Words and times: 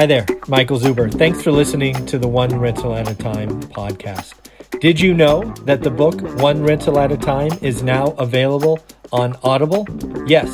Hi 0.00 0.06
there, 0.06 0.24
Michael 0.48 0.80
Zuber. 0.80 1.12
Thanks 1.12 1.42
for 1.42 1.52
listening 1.52 2.06
to 2.06 2.18
the 2.18 2.26
One 2.26 2.58
Rental 2.58 2.94
at 2.94 3.06
a 3.06 3.14
Time 3.14 3.60
podcast. 3.64 4.32
Did 4.80 4.98
you 4.98 5.12
know 5.12 5.42
that 5.66 5.82
the 5.82 5.90
book 5.90 6.22
One 6.40 6.62
Rental 6.62 6.98
at 6.98 7.12
a 7.12 7.18
Time 7.18 7.50
is 7.60 7.82
now 7.82 8.12
available 8.12 8.80
on 9.12 9.36
Audible? 9.42 9.86
Yes, 10.26 10.48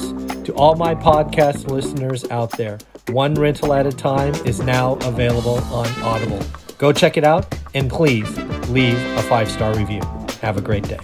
to 0.46 0.52
all 0.56 0.74
my 0.74 0.96
podcast 0.96 1.70
listeners 1.70 2.28
out 2.28 2.50
there, 2.58 2.78
One 3.10 3.34
Rental 3.34 3.72
at 3.72 3.86
a 3.86 3.92
Time 3.92 4.34
is 4.44 4.62
now 4.62 4.94
available 5.02 5.58
on 5.72 5.86
Audible. 6.02 6.40
Go 6.78 6.92
check 6.92 7.16
it 7.16 7.22
out 7.22 7.56
and 7.72 7.88
please 7.88 8.28
leave 8.68 8.98
a 9.16 9.22
five 9.22 9.48
star 9.48 9.76
review. 9.76 10.00
Have 10.42 10.56
a 10.56 10.60
great 10.60 10.88
day. 10.88 10.98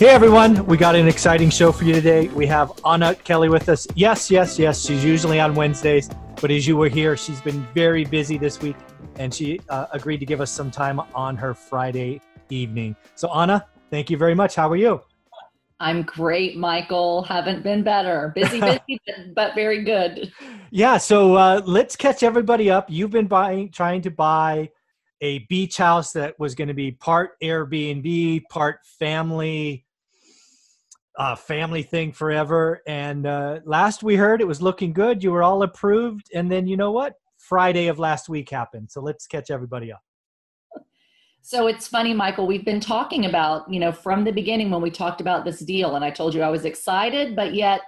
Hey 0.00 0.08
everyone, 0.08 0.66
we 0.66 0.76
got 0.76 0.96
an 0.96 1.06
exciting 1.06 1.50
show 1.50 1.70
for 1.70 1.84
you 1.84 1.92
today. 1.92 2.26
We 2.26 2.44
have 2.48 2.72
Anna 2.84 3.14
Kelly 3.14 3.50
with 3.50 3.68
us. 3.68 3.86
Yes, 3.94 4.32
yes, 4.32 4.58
yes, 4.58 4.84
she's 4.84 5.04
usually 5.04 5.38
on 5.38 5.54
Wednesdays, 5.54 6.10
but 6.40 6.50
as 6.50 6.66
you 6.66 6.76
were 6.76 6.88
here, 6.88 7.16
she's 7.16 7.40
been 7.40 7.66
very 7.74 8.04
busy 8.04 8.38
this 8.38 8.60
week 8.60 8.76
and 9.16 9.32
she 9.32 9.60
uh, 9.68 9.86
agreed 9.92 10.18
to 10.18 10.26
give 10.26 10.40
us 10.40 10.50
some 10.50 10.70
time 10.70 11.00
on 11.14 11.36
her 11.36 11.54
Friday 11.54 12.20
evening. 12.50 12.94
So, 13.14 13.32
Anna, 13.32 13.66
thank 13.90 14.10
you 14.10 14.16
very 14.16 14.34
much. 14.34 14.54
How 14.54 14.70
are 14.70 14.76
you? 14.76 15.00
I'm 15.80 16.02
great, 16.02 16.56
Michael. 16.56 17.22
Haven't 17.22 17.62
been 17.62 17.82
better. 17.82 18.32
Busy, 18.34 18.60
busy, 18.86 19.00
but 19.34 19.54
very 19.54 19.84
good. 19.84 20.32
Yeah. 20.70 20.96
So 20.96 21.34
uh, 21.34 21.62
let's 21.66 21.96
catch 21.96 22.22
everybody 22.22 22.70
up. 22.70 22.86
You've 22.88 23.10
been 23.10 23.26
buying, 23.26 23.70
trying 23.70 24.02
to 24.02 24.10
buy 24.10 24.70
a 25.20 25.40
beach 25.50 25.78
house 25.78 26.12
that 26.12 26.38
was 26.38 26.54
going 26.54 26.68
to 26.68 26.74
be 26.74 26.92
part 26.92 27.32
Airbnb, 27.42 28.42
part 28.50 28.80
family 28.98 29.85
uh, 31.16 31.34
family 31.34 31.82
thing 31.82 32.12
forever. 32.12 32.82
And 32.86 33.26
uh, 33.26 33.60
last 33.64 34.02
we 34.02 34.16
heard, 34.16 34.40
it 34.40 34.46
was 34.46 34.60
looking 34.60 34.92
good. 34.92 35.22
You 35.22 35.32
were 35.32 35.42
all 35.42 35.62
approved, 35.62 36.30
and 36.34 36.50
then 36.50 36.66
you 36.66 36.76
know 36.76 36.92
what? 36.92 37.14
Friday 37.38 37.86
of 37.86 37.98
last 37.98 38.28
week 38.28 38.50
happened. 38.50 38.90
So 38.90 39.00
let's 39.00 39.26
catch 39.26 39.50
everybody 39.50 39.92
up. 39.92 40.02
So 41.42 41.68
it's 41.68 41.86
funny, 41.86 42.12
Michael. 42.12 42.46
We've 42.48 42.64
been 42.64 42.80
talking 42.80 43.24
about, 43.24 43.72
you 43.72 43.78
know, 43.78 43.92
from 43.92 44.24
the 44.24 44.32
beginning 44.32 44.68
when 44.68 44.82
we 44.82 44.90
talked 44.90 45.20
about 45.20 45.44
this 45.44 45.60
deal, 45.60 45.94
and 45.94 46.04
I 46.04 46.10
told 46.10 46.34
you 46.34 46.42
I 46.42 46.50
was 46.50 46.64
excited, 46.64 47.36
but 47.36 47.54
yet 47.54 47.82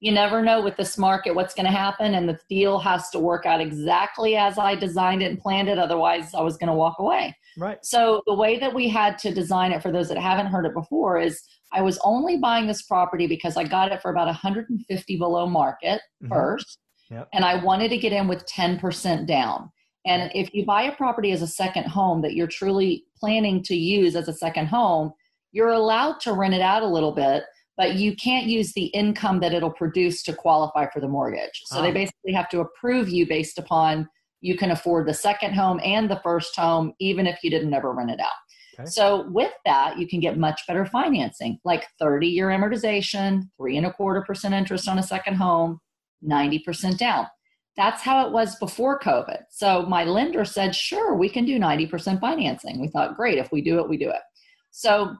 you 0.00 0.10
never 0.12 0.42
know 0.42 0.62
with 0.62 0.76
this 0.76 0.96
market 0.96 1.34
what's 1.34 1.52
going 1.52 1.66
to 1.66 1.72
happen, 1.72 2.14
and 2.14 2.26
the 2.26 2.38
deal 2.48 2.78
has 2.78 3.10
to 3.10 3.18
work 3.18 3.44
out 3.44 3.60
exactly 3.60 4.34
as 4.34 4.58
I 4.58 4.74
designed 4.74 5.22
it 5.22 5.26
and 5.26 5.38
planned 5.38 5.68
it. 5.68 5.78
Otherwise, 5.78 6.32
I 6.32 6.40
was 6.40 6.56
going 6.56 6.68
to 6.68 6.74
walk 6.74 7.00
away. 7.00 7.36
Right. 7.58 7.78
So 7.84 8.22
the 8.26 8.34
way 8.34 8.58
that 8.58 8.74
we 8.74 8.88
had 8.88 9.18
to 9.18 9.34
design 9.34 9.72
it 9.72 9.82
for 9.82 9.92
those 9.92 10.08
that 10.08 10.16
haven't 10.16 10.46
heard 10.46 10.64
it 10.64 10.72
before 10.72 11.20
is 11.20 11.42
I 11.72 11.82
was 11.82 11.98
only 12.04 12.36
buying 12.36 12.66
this 12.66 12.82
property 12.82 13.26
because 13.26 13.56
I 13.56 13.64
got 13.64 13.92
it 13.92 14.02
for 14.02 14.10
about 14.10 14.26
150 14.26 15.16
below 15.16 15.46
market 15.46 16.00
mm-hmm. 16.22 16.32
first, 16.32 16.78
yep. 17.10 17.28
and 17.32 17.44
I 17.44 17.62
wanted 17.62 17.88
to 17.90 17.98
get 17.98 18.12
in 18.12 18.28
with 18.28 18.44
10% 18.46 19.26
down. 19.26 19.70
And 20.04 20.30
if 20.34 20.52
you 20.52 20.64
buy 20.64 20.82
a 20.82 20.96
property 20.96 21.32
as 21.32 21.42
a 21.42 21.46
second 21.46 21.84
home 21.84 22.22
that 22.22 22.34
you're 22.34 22.48
truly 22.48 23.04
planning 23.16 23.62
to 23.64 23.76
use 23.76 24.16
as 24.16 24.28
a 24.28 24.32
second 24.32 24.66
home, 24.66 25.12
you're 25.52 25.70
allowed 25.70 26.18
to 26.20 26.32
rent 26.32 26.54
it 26.54 26.60
out 26.60 26.82
a 26.82 26.86
little 26.86 27.12
bit, 27.12 27.44
but 27.76 27.94
you 27.94 28.16
can't 28.16 28.46
use 28.46 28.72
the 28.72 28.86
income 28.86 29.40
that 29.40 29.54
it'll 29.54 29.70
produce 29.70 30.22
to 30.24 30.34
qualify 30.34 30.88
for 30.90 31.00
the 31.00 31.08
mortgage. 31.08 31.62
So 31.66 31.78
oh. 31.78 31.82
they 31.82 31.90
ah. 31.90 31.94
basically 31.94 32.32
have 32.32 32.48
to 32.50 32.60
approve 32.60 33.08
you 33.08 33.26
based 33.26 33.58
upon 33.58 34.08
you 34.42 34.56
can 34.56 34.72
afford 34.72 35.06
the 35.06 35.14
second 35.14 35.54
home 35.54 35.80
and 35.82 36.10
the 36.10 36.20
first 36.22 36.54
home, 36.56 36.92
even 36.98 37.26
if 37.26 37.38
you 37.42 37.50
didn't 37.50 37.72
ever 37.72 37.92
rent 37.92 38.10
it 38.10 38.20
out. 38.20 38.32
Okay. 38.82 38.90
So 38.90 39.28
with 39.30 39.52
that, 39.64 39.98
you 39.98 40.06
can 40.06 40.20
get 40.20 40.38
much 40.38 40.62
better 40.66 40.84
financing, 40.84 41.58
like 41.64 41.86
30 41.98 42.26
year 42.26 42.48
amortization, 42.48 43.48
three 43.56 43.76
and 43.76 43.86
a 43.86 43.92
quarter 43.92 44.22
percent 44.22 44.54
interest 44.54 44.88
on 44.88 44.98
a 44.98 45.02
second 45.02 45.34
home, 45.34 45.80
90% 46.26 46.98
down. 46.98 47.26
That's 47.76 48.02
how 48.02 48.26
it 48.26 48.32
was 48.32 48.56
before 48.56 48.98
COVID. 49.00 49.44
So 49.50 49.86
my 49.86 50.04
lender 50.04 50.44
said, 50.44 50.74
sure, 50.74 51.14
we 51.14 51.28
can 51.28 51.46
do 51.46 51.58
90% 51.58 52.20
financing. 52.20 52.80
We 52.80 52.88
thought, 52.88 53.16
great, 53.16 53.38
if 53.38 53.50
we 53.50 53.62
do 53.62 53.78
it, 53.78 53.88
we 53.88 53.96
do 53.96 54.10
it. 54.10 54.20
So 54.72 55.16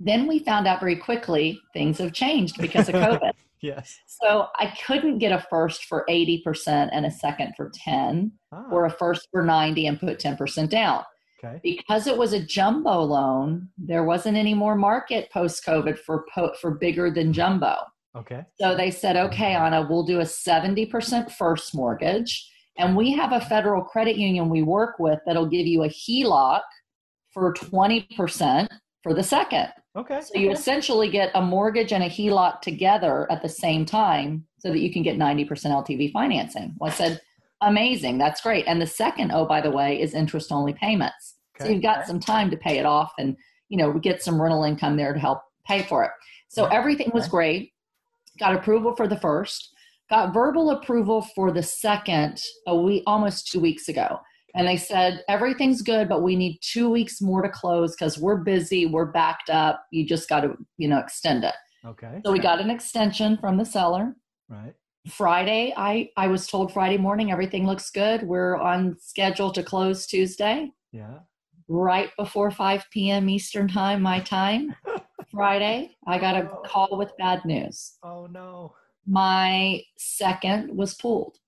then 0.00 0.26
we 0.26 0.38
found 0.38 0.66
out 0.66 0.80
very 0.80 0.96
quickly 0.96 1.60
things 1.72 1.98
have 1.98 2.12
changed 2.12 2.58
because 2.58 2.88
of 2.88 2.94
COVID. 2.96 3.32
yes. 3.60 3.98
So 4.06 4.46
I 4.58 4.72
couldn't 4.86 5.18
get 5.18 5.32
a 5.32 5.44
first 5.50 5.84
for 5.84 6.06
80% 6.08 6.88
and 6.92 7.04
a 7.04 7.10
second 7.10 7.54
for 7.56 7.70
10 7.74 8.32
ah. 8.52 8.64
or 8.70 8.86
a 8.86 8.90
first 8.90 9.28
for 9.30 9.42
90 9.42 9.86
and 9.86 10.00
put 10.00 10.18
10% 10.18 10.70
down. 10.70 11.04
Okay. 11.46 11.60
Because 11.62 12.06
it 12.06 12.16
was 12.16 12.32
a 12.32 12.44
jumbo 12.44 13.00
loan, 13.00 13.68
there 13.78 14.04
wasn't 14.04 14.36
any 14.36 14.54
more 14.54 14.76
market 14.76 15.30
post 15.30 15.64
COVID 15.64 15.98
for 15.98 16.24
po- 16.34 16.54
for 16.60 16.72
bigger 16.72 17.10
than 17.10 17.32
jumbo. 17.32 17.76
Okay. 18.16 18.44
So 18.58 18.74
they 18.74 18.90
said, 18.90 19.16
okay, 19.16 19.54
Anna, 19.54 19.86
we'll 19.88 20.04
do 20.04 20.20
a 20.20 20.24
70% 20.24 21.30
first 21.30 21.74
mortgage. 21.74 22.50
And 22.78 22.96
we 22.96 23.12
have 23.12 23.32
a 23.32 23.40
federal 23.40 23.82
credit 23.82 24.16
union 24.16 24.48
we 24.48 24.62
work 24.62 24.98
with 24.98 25.18
that'll 25.26 25.48
give 25.48 25.66
you 25.66 25.84
a 25.84 25.88
HELOC 25.88 26.60
for 27.32 27.52
20% 27.52 28.68
for 29.02 29.14
the 29.14 29.22
second. 29.22 29.68
Okay. 29.96 30.20
So 30.20 30.38
you 30.38 30.50
essentially 30.50 31.10
get 31.10 31.30
a 31.34 31.42
mortgage 31.42 31.92
and 31.92 32.02
a 32.02 32.08
HELOC 32.08 32.60
together 32.60 33.30
at 33.30 33.42
the 33.42 33.48
same 33.48 33.84
time 33.86 34.46
so 34.58 34.70
that 34.70 34.80
you 34.80 34.92
can 34.92 35.02
get 35.02 35.16
90% 35.16 35.48
LTV 35.48 36.12
financing. 36.12 36.74
Well, 36.78 36.90
I 36.90 36.94
said, 36.94 37.20
amazing. 37.62 38.18
That's 38.18 38.40
great. 38.40 38.66
And 38.66 38.80
the 38.80 38.86
second, 38.86 39.30
oh, 39.32 39.46
by 39.46 39.60
the 39.60 39.70
way, 39.70 40.00
is 40.00 40.14
interest 40.14 40.52
only 40.52 40.74
payments. 40.74 41.35
Okay. 41.56 41.64
So 41.64 41.72
you've 41.72 41.82
got 41.82 42.06
some 42.06 42.20
time 42.20 42.50
to 42.50 42.56
pay 42.56 42.78
it 42.78 42.86
off 42.86 43.12
and, 43.18 43.36
you 43.68 43.78
know, 43.78 43.92
get 43.98 44.22
some 44.22 44.40
rental 44.40 44.64
income 44.64 44.96
there 44.96 45.12
to 45.12 45.18
help 45.18 45.40
pay 45.66 45.82
for 45.82 46.04
it. 46.04 46.10
So 46.48 46.66
everything 46.66 47.10
was 47.12 47.28
great. 47.28 47.72
Got 48.38 48.54
approval 48.54 48.94
for 48.94 49.08
the 49.08 49.18
first, 49.18 49.70
got 50.10 50.32
verbal 50.32 50.70
approval 50.70 51.22
for 51.34 51.50
the 51.50 51.62
second 51.62 52.40
a 52.66 52.76
week, 52.76 53.02
almost 53.06 53.50
two 53.50 53.60
weeks 53.60 53.88
ago. 53.88 54.20
And 54.54 54.66
they 54.66 54.76
said, 54.76 55.22
everything's 55.28 55.82
good, 55.82 56.08
but 56.08 56.22
we 56.22 56.34
need 56.34 56.58
two 56.62 56.88
weeks 56.88 57.20
more 57.20 57.42
to 57.42 57.48
close 57.48 57.94
because 57.94 58.18
we're 58.18 58.38
busy, 58.38 58.86
we're 58.86 59.06
backed 59.06 59.50
up. 59.50 59.84
You 59.90 60.06
just 60.06 60.28
got 60.28 60.40
to, 60.40 60.54
you 60.78 60.88
know, 60.88 60.98
extend 60.98 61.44
it. 61.44 61.54
Okay. 61.84 62.20
So 62.24 62.32
we 62.32 62.38
got 62.38 62.60
an 62.60 62.70
extension 62.70 63.36
from 63.36 63.58
the 63.58 63.64
seller. 63.64 64.14
Right. 64.48 64.74
Friday, 65.08 65.74
I, 65.76 66.08
I 66.16 66.28
was 66.28 66.46
told 66.46 66.72
Friday 66.72 66.96
morning 66.96 67.30
everything 67.30 67.66
looks 67.66 67.90
good. 67.90 68.22
We're 68.22 68.56
on 68.56 68.96
schedule 68.98 69.52
to 69.52 69.62
close 69.62 70.06
Tuesday. 70.06 70.72
Yeah. 70.90 71.18
Right 71.68 72.10
before 72.16 72.50
5 72.50 72.84
p.m. 72.90 73.28
Eastern 73.28 73.68
time, 73.68 74.02
my 74.02 74.20
time. 74.20 74.74
Friday, 75.30 75.96
I 76.06 76.18
got 76.18 76.36
a 76.36 76.48
oh. 76.50 76.62
call 76.64 76.96
with 76.96 77.16
bad 77.18 77.44
news. 77.44 77.98
Oh 78.02 78.26
no. 78.26 78.74
My 79.06 79.82
second 79.98 80.76
was 80.76 80.94
pulled. 80.94 81.38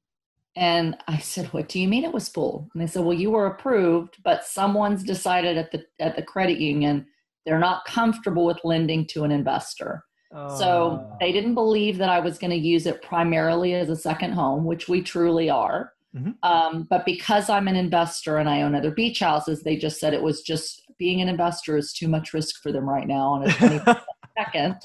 And 0.56 0.96
I 1.06 1.18
said, 1.18 1.46
"What 1.52 1.68
do 1.68 1.78
you 1.78 1.86
mean 1.86 2.04
it 2.04 2.12
was 2.12 2.28
pulled?" 2.28 2.68
And 2.72 2.82
they 2.82 2.88
said, 2.88 3.04
"Well, 3.04 3.16
you 3.16 3.30
were 3.30 3.46
approved, 3.46 4.16
but 4.24 4.44
someone's 4.44 5.04
decided 5.04 5.56
at 5.56 5.70
the 5.70 5.84
at 6.00 6.16
the 6.16 6.22
credit 6.22 6.58
union 6.58 7.06
they're 7.46 7.60
not 7.60 7.84
comfortable 7.84 8.44
with 8.44 8.58
lending 8.64 9.06
to 9.06 9.24
an 9.24 9.30
investor." 9.30 10.04
So 10.32 11.00
ah. 11.00 11.16
they 11.20 11.32
didn't 11.32 11.54
believe 11.54 11.96
that 11.98 12.10
I 12.10 12.20
was 12.20 12.38
going 12.38 12.50
to 12.50 12.56
use 12.56 12.86
it 12.86 13.02
primarily 13.02 13.74
as 13.74 13.88
a 13.88 13.96
second 13.96 14.32
home, 14.32 14.64
which 14.64 14.88
we 14.88 15.00
truly 15.00 15.48
are. 15.48 15.94
Mm-hmm. 16.16 16.30
Um, 16.42 16.86
but 16.88 17.04
because 17.04 17.50
I'm 17.50 17.68
an 17.68 17.76
investor 17.76 18.38
and 18.38 18.48
I 18.48 18.62
own 18.62 18.74
other 18.74 18.90
beach 18.90 19.20
houses, 19.20 19.62
they 19.62 19.76
just 19.76 20.00
said 20.00 20.14
it 20.14 20.22
was 20.22 20.40
just 20.42 20.82
being 20.98 21.20
an 21.20 21.28
investor 21.28 21.76
is 21.76 21.92
too 21.92 22.08
much 22.08 22.32
risk 22.32 22.62
for 22.62 22.72
them 22.72 22.88
right 22.88 23.06
now 23.06 23.28
on 23.28 23.48
a 23.48 23.52
20 23.52 23.80
second. 24.38 24.76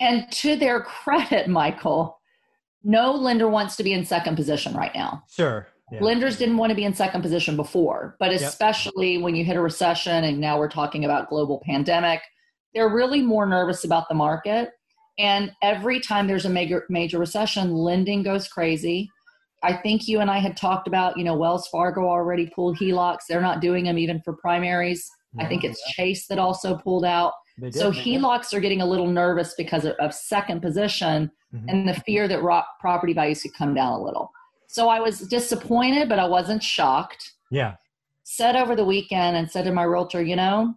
And 0.00 0.30
to 0.32 0.56
their 0.56 0.80
credit, 0.80 1.48
Michael, 1.48 2.18
no 2.82 3.12
lender 3.12 3.48
wants 3.48 3.76
to 3.76 3.82
be 3.82 3.92
in 3.92 4.04
second 4.04 4.36
position 4.36 4.74
right 4.74 4.94
now. 4.94 5.24
Sure. 5.30 5.68
Yeah. 5.92 6.00
Lenders 6.00 6.38
didn't 6.38 6.56
want 6.56 6.70
to 6.70 6.76
be 6.76 6.84
in 6.84 6.94
second 6.94 7.22
position 7.22 7.56
before, 7.56 8.16
but 8.18 8.32
especially 8.32 9.14
yep. 9.14 9.22
when 9.22 9.36
you 9.36 9.44
hit 9.44 9.56
a 9.56 9.60
recession 9.60 10.24
and 10.24 10.40
now 10.40 10.58
we're 10.58 10.68
talking 10.68 11.04
about 11.04 11.28
global 11.28 11.62
pandemic, 11.64 12.20
they're 12.74 12.88
really 12.88 13.20
more 13.20 13.46
nervous 13.46 13.84
about 13.84 14.08
the 14.08 14.14
market. 14.14 14.70
And 15.18 15.52
every 15.62 16.00
time 16.00 16.26
there's 16.26 16.46
a 16.46 16.50
major 16.50 16.84
major 16.88 17.18
recession, 17.18 17.72
lending 17.72 18.22
goes 18.22 18.48
crazy. 18.48 19.10
I 19.64 19.74
think 19.74 20.06
you 20.06 20.20
and 20.20 20.30
I 20.30 20.38
had 20.38 20.56
talked 20.56 20.86
about, 20.86 21.16
you 21.16 21.24
know, 21.24 21.34
Wells 21.34 21.66
Fargo 21.68 22.02
already 22.02 22.50
pulled 22.54 22.78
HELOCs. 22.78 23.20
They're 23.28 23.40
not 23.40 23.60
doing 23.60 23.84
them 23.84 23.98
even 23.98 24.20
for 24.20 24.34
primaries. 24.34 25.10
I 25.38 25.46
think 25.46 25.64
it's 25.64 25.82
Chase 25.92 26.26
that 26.28 26.38
also 26.38 26.76
pulled 26.76 27.04
out. 27.04 27.32
So 27.70 27.90
HELOCs 27.90 28.52
are 28.52 28.60
getting 28.60 28.80
a 28.80 28.86
little 28.86 29.08
nervous 29.08 29.54
because 29.56 29.84
of, 29.84 29.94
of 29.94 30.14
second 30.14 30.60
position 30.60 31.30
mm-hmm. 31.52 31.68
and 31.68 31.88
the 31.88 31.94
fear 31.94 32.28
that 32.28 32.42
rock, 32.42 32.66
property 32.80 33.12
values 33.12 33.42
could 33.42 33.54
come 33.54 33.74
down 33.74 33.92
a 33.92 34.02
little. 34.02 34.30
So 34.68 34.88
I 34.88 35.00
was 35.00 35.20
disappointed, 35.20 36.08
but 36.08 36.18
I 36.18 36.26
wasn't 36.26 36.62
shocked. 36.62 37.32
Yeah. 37.50 37.74
Said 38.24 38.56
over 38.56 38.76
the 38.76 38.84
weekend 38.84 39.36
and 39.36 39.50
said 39.50 39.64
to 39.64 39.72
my 39.72 39.84
realtor, 39.84 40.22
you 40.22 40.36
know, 40.36 40.74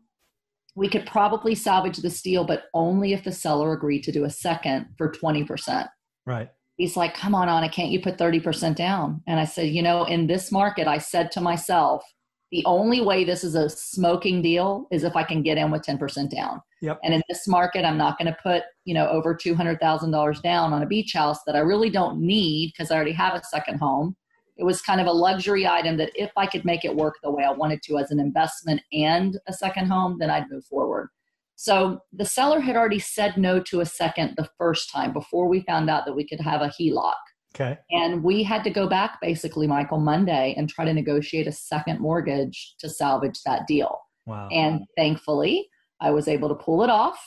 we 0.75 0.88
could 0.88 1.07
probably 1.07 1.56
salvage 1.56 1.98
this 1.98 2.22
deal, 2.22 2.44
but 2.44 2.66
only 2.74 3.13
if 3.13 3.24
the 3.24 3.31
seller 3.31 3.74
agreed 3.74 4.04
to 4.04 4.12
do 4.12 4.25
a 4.25 4.30
second 4.30 4.88
for 4.98 5.12
20%. 5.12 5.88
Right. 6.25 6.50
He's 6.78 6.96
like, 6.96 7.16
come 7.16 7.34
on, 7.34 7.50
Anna, 7.50 7.70
can't 7.70 7.90
you 7.90 8.00
put 8.00 8.18
30% 8.18 8.76
down? 8.76 9.22
And 9.28 9.40
I 9.40 9.46
said, 9.46 9.70
you 9.70 9.82
know, 9.82 10.06
in 10.06 10.28
this 10.28 10.52
market, 10.52 10.88
I 10.88 11.00
said 11.00 11.32
to 11.32 11.42
myself, 11.42 12.04
the 12.52 12.64
only 12.66 13.02
way 13.02 13.24
this 13.26 13.44
is 13.44 13.56
a 13.56 13.70
smoking 13.70 14.42
deal 14.42 14.88
is 14.92 15.04
if 15.04 15.16
I 15.16 15.24
can 15.24 15.42
get 15.42 15.58
in 15.58 15.70
with 15.70 15.82
10% 15.82 16.30
down. 16.30 16.62
Yep. 16.82 17.00
And 17.04 17.14
in 17.14 17.22
this 17.28 17.48
market, 17.48 17.84
I'm 17.84 17.98
not 17.98 18.18
going 18.18 18.32
to 18.32 18.38
put, 18.42 18.64
you 18.86 18.94
know, 18.94 19.10
over 19.10 19.36
$200,000 19.36 20.42
down 20.42 20.72
on 20.72 20.82
a 20.82 20.86
beach 20.86 21.14
house 21.14 21.40
that 21.46 21.56
I 21.56 21.60
really 21.60 21.90
don't 21.90 22.20
need 22.20 22.72
because 22.72 22.92
I 22.92 22.96
already 22.96 23.12
have 23.14 23.34
a 23.34 23.44
second 23.44 23.80
home. 23.80 24.16
It 24.56 24.64
was 24.64 24.82
kind 24.82 25.02
of 25.02 25.08
a 25.08 25.12
luxury 25.12 25.68
item 25.68 25.98
that 25.98 26.12
if 26.16 26.32
I 26.38 26.46
could 26.46 26.64
make 26.64 26.86
it 26.86 26.96
work 26.96 27.16
the 27.22 27.32
way 27.32 27.44
I 27.44 27.52
wanted 27.52 27.82
to 27.84 27.98
as 27.98 28.12
an 28.12 28.20
investment 28.20 28.82
and 28.94 29.38
a 29.48 29.54
second 29.54 29.88
home, 29.88 30.18
then 30.20 30.30
I'd 30.30 30.50
move 30.50 30.66
forward. 30.66 31.10
So 31.57 32.01
the 32.13 32.24
seller 32.24 32.59
had 32.59 32.75
already 32.75 33.00
said 33.00 33.36
no 33.36 33.59
to 33.63 33.81
a 33.81 33.86
second 33.86 34.36
the 34.38 34.48
first 34.59 34.92
time 34.92 35.12
before 35.12 35.50
we 35.50 35.62
found 35.62 35.89
out 35.89 36.06
that 36.06 36.15
we 36.15 36.25
could 36.25 36.39
have 36.39 36.62
a 36.62 36.71
HELOC. 36.80 37.15
Okay. 37.56 37.80
And 37.89 38.24
we 38.24 38.44
had 38.44 38.63
to 38.65 38.69
go 38.69 38.88
back 38.88 39.18
basically, 39.21 39.65
Michael, 39.65 40.00
Monday 40.00 40.54
and 40.56 40.69
try 40.69 40.86
to 40.86 40.94
negotiate 40.94 41.48
a 41.48 41.51
second 41.51 42.00
mortgage 42.00 42.75
to 42.80 42.88
salvage 42.88 43.42
that 43.44 43.65
deal. 43.65 43.98
Wow. 44.27 44.48
And 44.51 44.81
thankfully, 44.95 45.68
I 46.00 46.12
was 46.12 46.27
able 46.27 46.48
to 46.50 46.56
pull 46.56 46.83
it 46.83 46.92
off, 46.92 47.18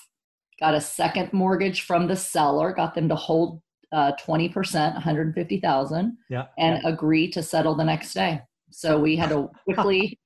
got 0.61 0.75
a 0.75 0.81
second 0.81 1.33
mortgage 1.33 1.83
from 1.83 2.07
the 2.07 2.15
seller, 2.15 2.73
got 2.73 2.95
them 2.95 3.09
to 3.09 3.17
hold 3.17 3.61
uh, 3.91 4.13
20%, 4.25 4.55
150,000, 4.95 6.17
yeah. 6.29 6.47
and 6.57 6.81
yeah. 6.81 6.89
agree 6.89 7.29
to 7.33 7.43
settle 7.43 7.75
the 7.75 7.83
next 7.83 8.15
day. 8.15 8.41
So 8.71 9.01
we 9.01 9.17
had 9.17 9.31
to 9.31 9.51
quickly 9.65 10.21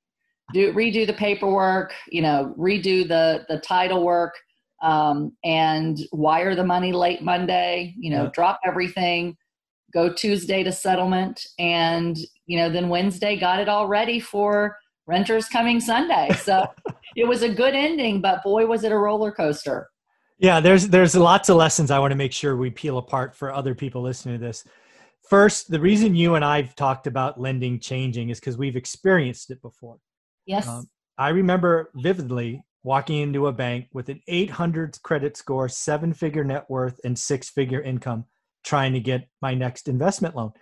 do 0.52 0.72
redo 0.72 1.06
the 1.06 1.14
paperwork, 1.14 1.92
you 2.08 2.22
know, 2.22 2.54
redo 2.58 3.06
the 3.06 3.44
the 3.48 3.58
title 3.60 4.04
work, 4.04 4.34
um, 4.82 5.36
and 5.44 5.98
wire 6.12 6.54
the 6.54 6.64
money 6.64 6.92
late 6.92 7.22
Monday. 7.22 7.94
You 7.96 8.10
know, 8.10 8.24
yeah. 8.24 8.30
drop 8.34 8.60
everything, 8.64 9.36
go 9.92 10.12
Tuesday 10.12 10.62
to 10.62 10.72
settlement, 10.72 11.46
and 11.58 12.16
you 12.46 12.58
know, 12.58 12.68
then 12.68 12.88
Wednesday 12.88 13.36
got 13.36 13.60
it 13.60 13.68
all 13.68 13.86
ready 13.86 14.20
for 14.20 14.76
renters 15.06 15.48
coming 15.48 15.80
Sunday. 15.80 16.30
So 16.42 16.66
it 17.16 17.26
was 17.26 17.42
a 17.42 17.48
good 17.48 17.74
ending, 17.74 18.20
but 18.20 18.42
boy, 18.42 18.66
was 18.66 18.84
it 18.84 18.92
a 18.92 18.98
roller 18.98 19.32
coaster. 19.32 19.88
Yeah, 20.38 20.60
there's 20.60 20.88
there's 20.88 21.14
lots 21.14 21.48
of 21.48 21.56
lessons 21.56 21.90
I 21.90 21.98
want 21.98 22.10
to 22.10 22.16
make 22.16 22.32
sure 22.32 22.56
we 22.56 22.70
peel 22.70 22.98
apart 22.98 23.34
for 23.34 23.52
other 23.52 23.74
people 23.74 24.02
listening 24.02 24.38
to 24.38 24.44
this. 24.44 24.64
First, 25.28 25.70
the 25.70 25.80
reason 25.80 26.14
you 26.14 26.34
and 26.34 26.44
I've 26.44 26.74
talked 26.74 27.06
about 27.06 27.40
lending 27.40 27.80
changing 27.80 28.28
is 28.28 28.40
because 28.40 28.58
we've 28.58 28.76
experienced 28.76 29.50
it 29.50 29.62
before. 29.62 29.98
Yes. 30.46 30.68
Um, 30.68 30.88
I 31.18 31.28
remember 31.28 31.90
vividly 31.94 32.64
walking 32.82 33.20
into 33.20 33.46
a 33.46 33.52
bank 33.52 33.86
with 33.92 34.08
an 34.08 34.20
800 34.28 35.00
credit 35.02 35.36
score, 35.36 35.68
seven 35.68 36.12
figure 36.12 36.44
net 36.44 36.66
worth, 36.68 37.00
and 37.04 37.18
six 37.18 37.48
figure 37.48 37.80
income 37.80 38.24
trying 38.64 38.92
to 38.94 39.00
get 39.00 39.28
my 39.42 39.54
next 39.54 39.88
investment 39.88 40.34
loan. 40.34 40.52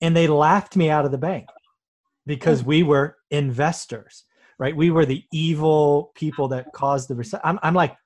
And 0.00 0.16
they 0.16 0.26
laughed 0.26 0.76
me 0.76 0.90
out 0.90 1.04
of 1.04 1.10
the 1.10 1.18
bank 1.18 1.46
because 2.26 2.64
we 2.64 2.82
were 2.82 3.16
investors, 3.30 4.24
right? 4.58 4.74
We 4.74 4.90
were 4.90 5.04
the 5.04 5.24
evil 5.32 6.12
people 6.14 6.48
that 6.48 6.72
caused 6.72 7.08
the. 7.08 7.40
I'm, 7.44 7.58
I'm 7.62 7.74
like, 7.74 7.96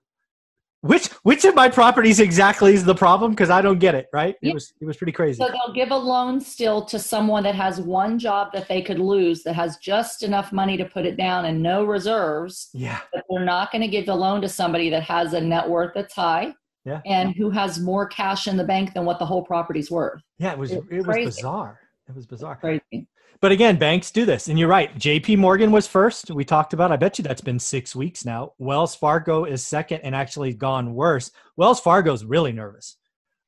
which 1.24 1.46
of 1.46 1.54
my 1.54 1.70
properties 1.70 2.20
exactly 2.20 2.74
is 2.74 2.84
the 2.84 2.94
problem? 2.94 3.32
Because 3.32 3.50
i 3.50 3.60
don't 3.60 3.78
get 3.78 3.94
it 3.94 4.08
right? 4.12 4.36
It 4.42 4.54
was 4.54 4.74
it 4.80 4.84
was 4.84 4.96
pretty 4.96 5.12
crazy. 5.12 5.38
So 5.38 5.48
they'll 5.48 5.74
give 5.74 5.90
a 5.90 5.96
loan 5.96 6.40
still 6.40 6.84
to 6.84 6.98
someone 6.98 7.42
that 7.44 7.54
has 7.54 7.80
one 7.80 8.18
job 8.18 8.52
that 8.52 8.68
they 8.68 8.82
could 8.82 8.98
lose 8.98 9.42
that 9.44 9.54
has 9.54 9.78
just 9.78 10.22
enough 10.22 10.52
money 10.52 10.76
to 10.76 10.84
put 10.84 11.06
it 11.06 11.16
down 11.16 11.46
and 11.46 11.62
no 11.62 11.84
reserves. 11.84 12.68
Yeah. 12.72 13.00
But 13.12 13.24
they're 13.28 13.44
not 13.44 13.72
going 13.72 13.82
to 13.82 13.88
give 13.88 14.06
the 14.06 14.14
loan 14.14 14.42
to 14.42 14.48
somebody 14.48 14.90
that 14.90 15.02
has 15.04 15.32
a 15.32 15.40
net 15.40 15.68
worth 15.68 15.92
that's 15.94 16.14
high 16.14 16.54
yeah. 16.84 17.00
and 17.06 17.34
who 17.34 17.48
has 17.50 17.80
more 17.80 18.06
cash 18.06 18.46
in 18.46 18.56
the 18.58 18.64
bank 18.64 18.92
than 18.92 19.06
what 19.06 19.18
the 19.18 19.26
whole 19.26 19.42
property's 19.42 19.90
worth. 19.90 20.22
Yeah 20.38 20.52
it 20.52 20.58
was 20.58 20.72
it, 20.72 20.84
it 20.90 21.06
was 21.06 21.16
bizarre. 21.16 21.80
It 22.06 22.14
was 22.14 22.26
bizarre. 22.26 22.56
Crazy 22.56 23.08
but 23.40 23.52
again, 23.52 23.76
banks 23.76 24.10
do 24.10 24.24
this. 24.24 24.48
And 24.48 24.58
you're 24.58 24.68
right. 24.68 24.96
JP 24.98 25.38
Morgan 25.38 25.70
was 25.70 25.86
first. 25.86 26.30
We 26.30 26.44
talked 26.44 26.72
about, 26.72 26.92
I 26.92 26.96
bet 26.96 27.18
you 27.18 27.24
that's 27.24 27.40
been 27.40 27.58
six 27.58 27.94
weeks 27.94 28.24
now. 28.24 28.52
Wells 28.58 28.94
Fargo 28.94 29.44
is 29.44 29.66
second 29.66 30.00
and 30.02 30.14
actually 30.14 30.54
gone 30.54 30.94
worse. 30.94 31.30
Wells 31.56 31.80
Fargo's 31.80 32.24
really 32.24 32.52
nervous, 32.52 32.96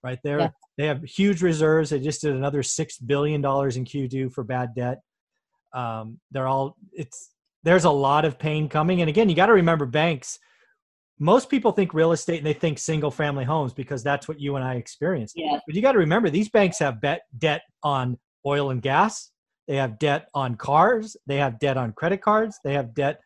right? 0.02 0.18
there. 0.22 0.40
yeah. 0.40 0.50
they 0.76 0.86
have 0.86 1.02
huge 1.02 1.42
reserves. 1.42 1.90
They 1.90 2.00
just 2.00 2.20
did 2.20 2.34
another 2.34 2.62
$6 2.62 3.06
billion 3.06 3.36
in 3.36 3.42
Q2 3.42 4.32
for 4.32 4.44
bad 4.44 4.74
debt. 4.74 5.00
Um, 5.72 6.20
they're 6.30 6.46
all, 6.46 6.76
it's, 6.92 7.30
there's 7.62 7.84
a 7.84 7.90
lot 7.90 8.24
of 8.24 8.38
pain 8.38 8.68
coming. 8.68 9.00
And 9.00 9.08
again, 9.08 9.28
you 9.28 9.34
got 9.34 9.46
to 9.46 9.54
remember 9.54 9.86
banks, 9.86 10.38
most 11.18 11.48
people 11.48 11.72
think 11.72 11.94
real 11.94 12.12
estate 12.12 12.38
and 12.38 12.46
they 12.46 12.52
think 12.52 12.78
single 12.78 13.10
family 13.10 13.44
homes 13.44 13.72
because 13.72 14.02
that's 14.02 14.28
what 14.28 14.40
you 14.40 14.56
and 14.56 14.64
I 14.64 14.74
experienced. 14.74 15.34
Yeah. 15.36 15.58
But 15.66 15.74
you 15.74 15.82
got 15.82 15.92
to 15.92 15.98
remember 15.98 16.28
these 16.28 16.48
banks 16.48 16.78
have 16.78 17.00
bet 17.00 17.22
debt 17.38 17.62
on 17.82 18.18
oil 18.44 18.70
and 18.70 18.82
gas, 18.82 19.30
they 19.66 19.76
have 19.76 19.98
debt 19.98 20.28
on 20.34 20.56
cars, 20.56 21.16
they 21.26 21.36
have 21.36 21.58
debt 21.58 21.76
on 21.76 21.92
credit 21.92 22.22
cards, 22.22 22.58
they 22.64 22.74
have 22.74 22.94
debt 22.94 23.20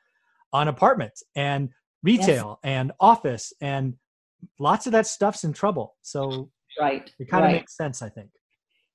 on 0.52 0.68
apartments 0.68 1.22
and 1.36 1.68
retail 2.02 2.58
yes. 2.62 2.70
and 2.70 2.92
office 2.98 3.52
and 3.60 3.94
lots 4.58 4.86
of 4.86 4.92
that 4.92 5.06
stuff's 5.06 5.44
in 5.44 5.52
trouble. 5.52 5.96
So 6.02 6.50
right. 6.78 7.10
It 7.18 7.28
kind 7.28 7.44
right. 7.44 7.50
of 7.50 7.60
makes 7.60 7.76
sense, 7.76 8.02
I 8.02 8.08
think. 8.08 8.30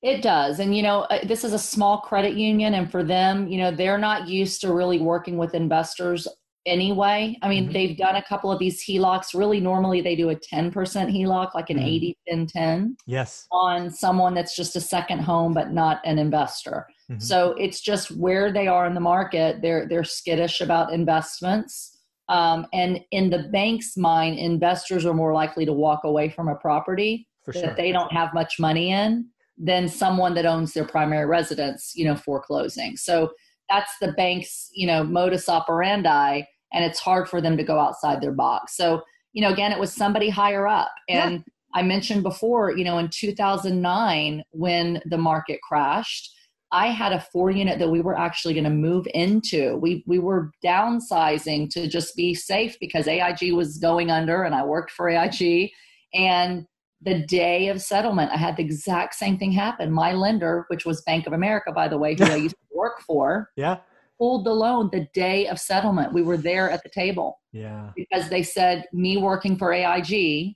It 0.01 0.21
does. 0.21 0.59
And, 0.59 0.75
you 0.75 0.83
know, 0.83 1.01
uh, 1.01 1.25
this 1.25 1.43
is 1.43 1.53
a 1.53 1.59
small 1.59 1.99
credit 1.99 2.35
union. 2.35 2.75
And 2.75 2.91
for 2.91 3.03
them, 3.03 3.47
you 3.47 3.57
know, 3.57 3.71
they're 3.71 3.97
not 3.97 4.27
used 4.27 4.61
to 4.61 4.73
really 4.73 4.99
working 4.99 5.37
with 5.37 5.55
investors 5.55 6.27
anyway. 6.65 7.37
I 7.41 7.49
mean, 7.49 7.65
mm-hmm. 7.65 7.73
they've 7.73 7.97
done 7.97 8.15
a 8.15 8.23
couple 8.23 8.51
of 8.51 8.59
these 8.59 8.83
HELOCs. 8.83 9.33
Really, 9.33 9.59
normally 9.59 10.01
they 10.01 10.15
do 10.15 10.29
a 10.29 10.35
10% 10.35 10.71
HELOC, 10.71 11.55
like 11.55 11.69
an 11.69 11.77
mm-hmm. 11.77 11.87
80 11.87 12.17
10 12.27 12.47
10. 12.47 12.97
Yes. 13.07 13.47
On 13.51 13.89
someone 13.89 14.33
that's 14.33 14.55
just 14.55 14.75
a 14.75 14.81
second 14.81 15.19
home, 15.19 15.53
but 15.53 15.71
not 15.71 16.01
an 16.05 16.19
investor. 16.19 16.87
Mm-hmm. 17.11 17.19
So 17.19 17.51
it's 17.59 17.81
just 17.81 18.11
where 18.11 18.51
they 18.51 18.67
are 18.67 18.85
in 18.87 18.93
the 18.93 18.99
market. 18.99 19.61
They're 19.61 19.87
they're 19.87 20.03
skittish 20.03 20.61
about 20.61 20.93
investments. 20.93 21.95
Um, 22.27 22.65
and 22.73 22.99
in 23.11 23.29
the 23.29 23.49
bank's 23.51 23.95
mind, 23.95 24.39
investors 24.39 25.05
are 25.05 25.13
more 25.13 25.33
likely 25.33 25.65
to 25.65 25.73
walk 25.73 26.03
away 26.03 26.29
from 26.29 26.47
a 26.47 26.55
property 26.55 27.27
For 27.43 27.53
that 27.53 27.59
sure. 27.59 27.75
they 27.75 27.91
don't 27.91 28.11
have 28.11 28.33
much 28.33 28.59
money 28.59 28.91
in 28.91 29.27
than 29.57 29.87
someone 29.87 30.33
that 30.33 30.45
owns 30.45 30.73
their 30.73 30.85
primary 30.85 31.25
residence, 31.25 31.93
you 31.95 32.05
know, 32.05 32.15
foreclosing. 32.15 32.97
So 32.97 33.31
that's 33.69 33.91
the 34.01 34.11
bank's, 34.13 34.69
you 34.73 34.87
know, 34.87 35.03
modus 35.03 35.47
operandi, 35.47 36.41
and 36.73 36.83
it's 36.83 36.99
hard 36.99 37.29
for 37.29 37.41
them 37.41 37.57
to 37.57 37.63
go 37.63 37.79
outside 37.79 38.21
their 38.21 38.33
box. 38.33 38.75
So, 38.75 39.03
you 39.33 39.41
know, 39.41 39.49
again, 39.49 39.71
it 39.71 39.79
was 39.79 39.93
somebody 39.93 40.29
higher 40.29 40.67
up. 40.67 40.91
And 41.07 41.35
yeah. 41.35 41.39
I 41.73 41.83
mentioned 41.83 42.23
before, 42.23 42.75
you 42.75 42.83
know, 42.83 42.97
in 42.97 43.09
2009, 43.09 44.43
when 44.51 45.01
the 45.05 45.17
market 45.17 45.59
crashed, 45.61 46.34
I 46.75 46.87
had 46.87 47.13
a 47.13 47.21
four 47.21 47.51
unit 47.51 47.79
that 47.79 47.89
we 47.89 48.01
were 48.01 48.19
actually 48.19 48.53
going 48.53 48.65
to 48.65 48.69
move 48.69 49.07
into. 49.13 49.77
We 49.77 50.03
we 50.05 50.19
were 50.19 50.51
downsizing 50.63 51.69
to 51.69 51.87
just 51.87 52.17
be 52.17 52.33
safe 52.35 52.75
because 52.81 53.07
AIG 53.07 53.53
was 53.53 53.77
going 53.77 54.11
under 54.11 54.43
and 54.43 54.53
I 54.53 54.65
worked 54.65 54.91
for 54.91 55.07
AIG 55.07 55.71
and 56.13 56.65
the 57.01 57.25
day 57.25 57.69
of 57.69 57.81
settlement 57.81 58.31
I 58.31 58.37
had 58.37 58.57
the 58.57 58.63
exact 58.63 59.15
same 59.15 59.37
thing 59.37 59.53
happen. 59.53 59.89
My 59.89 60.11
lender, 60.11 60.65
which 60.67 60.85
was 60.85 61.01
Bank 61.03 61.27
of 61.27 61.31
America 61.31 61.71
by 61.71 61.87
the 61.87 61.97
way, 61.97 62.13
who 62.13 62.25
I 62.25 62.35
used 62.47 62.55
to 62.55 62.77
work 62.77 62.99
for, 63.07 63.51
yeah, 63.55 63.77
pulled 64.19 64.45
the 64.45 64.53
loan 64.53 64.89
the 64.91 65.07
day 65.13 65.47
of 65.47 65.57
settlement. 65.59 66.11
We 66.11 66.23
were 66.23 66.37
there 66.37 66.69
at 66.69 66.83
the 66.83 66.89
table. 66.89 67.39
Yeah. 67.53 67.91
Because 67.95 68.27
they 68.27 68.43
said 68.43 68.83
me 68.91 69.15
working 69.15 69.57
for 69.57 69.71
AIG 69.71 70.55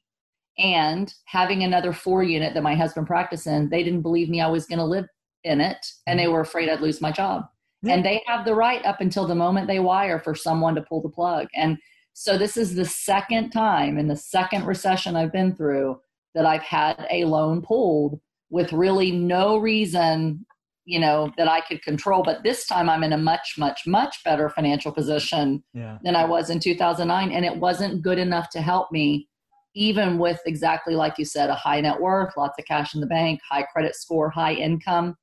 and 0.58 1.14
having 1.28 1.64
another 1.64 1.94
four 1.94 2.24
unit 2.24 2.54
that 2.56 2.64
my 2.64 2.76
husband 2.76 3.08
practiced 3.08 3.48
in, 3.48 3.70
they 3.70 3.84
didn't 3.84 4.02
believe 4.02 4.28
me 4.28 4.42
I 4.42 4.48
was 4.48 4.66
going 4.66 4.80
to 4.80 4.86
live 4.86 5.06
in 5.44 5.62
it 5.62 5.86
and 6.08 6.20
they 6.20 6.24
mm-hmm. 6.24 6.34
were 6.34 6.42
afraid 6.42 6.70
I'd 6.70 6.82
lose 6.82 7.02
my 7.02 7.12
job. 7.12 7.46
Yeah. 7.82 7.94
And 7.94 8.06
they 8.06 8.22
have 8.28 8.46
the 8.46 8.56
right 8.56 8.84
up 8.86 9.02
until 9.02 9.26
the 9.26 9.36
moment 9.36 9.68
they 9.68 9.80
wire 9.80 10.20
for 10.20 10.36
someone 10.36 10.76
to 10.76 10.82
pull 10.82 11.02
the 11.02 11.10
plug. 11.10 11.48
And 11.56 11.78
so 12.14 12.38
this 12.38 12.58
is 12.58 12.76
the 12.76 12.86
second 12.86 13.52
time 13.52 13.98
in 13.98 14.08
the 14.08 14.18
second 14.18 14.66
recession 14.66 15.16
I've 15.16 15.32
been 15.32 15.56
through 15.56 16.00
that 16.36 16.46
I've 16.46 16.62
had 16.62 17.06
a 17.10 17.24
loan 17.24 17.62
pulled 17.62 18.20
with 18.50 18.74
really 18.74 19.12
no 19.12 19.58
reason, 19.58 20.46
you 20.84 21.00
know, 21.00 21.32
that 21.38 21.48
I 21.48 21.62
could 21.62 21.82
control. 21.82 22.24
But 22.24 22.44
this 22.44 22.68
time 22.68 22.90
I'm 22.90 23.04
in 23.04 23.14
a 23.14 23.18
much, 23.18 23.56
much, 23.58 23.84
much 23.88 24.22
better 24.26 24.50
financial 24.50 24.92
position 24.92 25.64
yeah. 25.74 25.98
than 26.04 26.16
I 26.16 26.26
was 26.26 26.50
in 26.50 26.60
2009. 26.60 27.32
And 27.32 27.46
it 27.46 27.56
wasn't 27.56 28.02
good 28.02 28.18
enough 28.18 28.50
to 28.50 28.62
help 28.62 28.92
me, 28.92 29.30
even 29.74 30.18
with 30.18 30.42
exactly 30.46 30.96
like 30.96 31.18
you 31.18 31.26
said, 31.26 31.50
a 31.50 31.56
high 31.56 31.80
net 31.80 32.02
worth, 32.02 32.36
lots 32.36 32.60
of 32.60 32.66
cash 32.66 32.94
in 32.94 33.00
the 33.00 33.08
bank, 33.08 33.40
high 33.50 33.64
credit 33.64 33.96
score, 33.96 34.30
high 34.30 34.54
income 34.54 35.16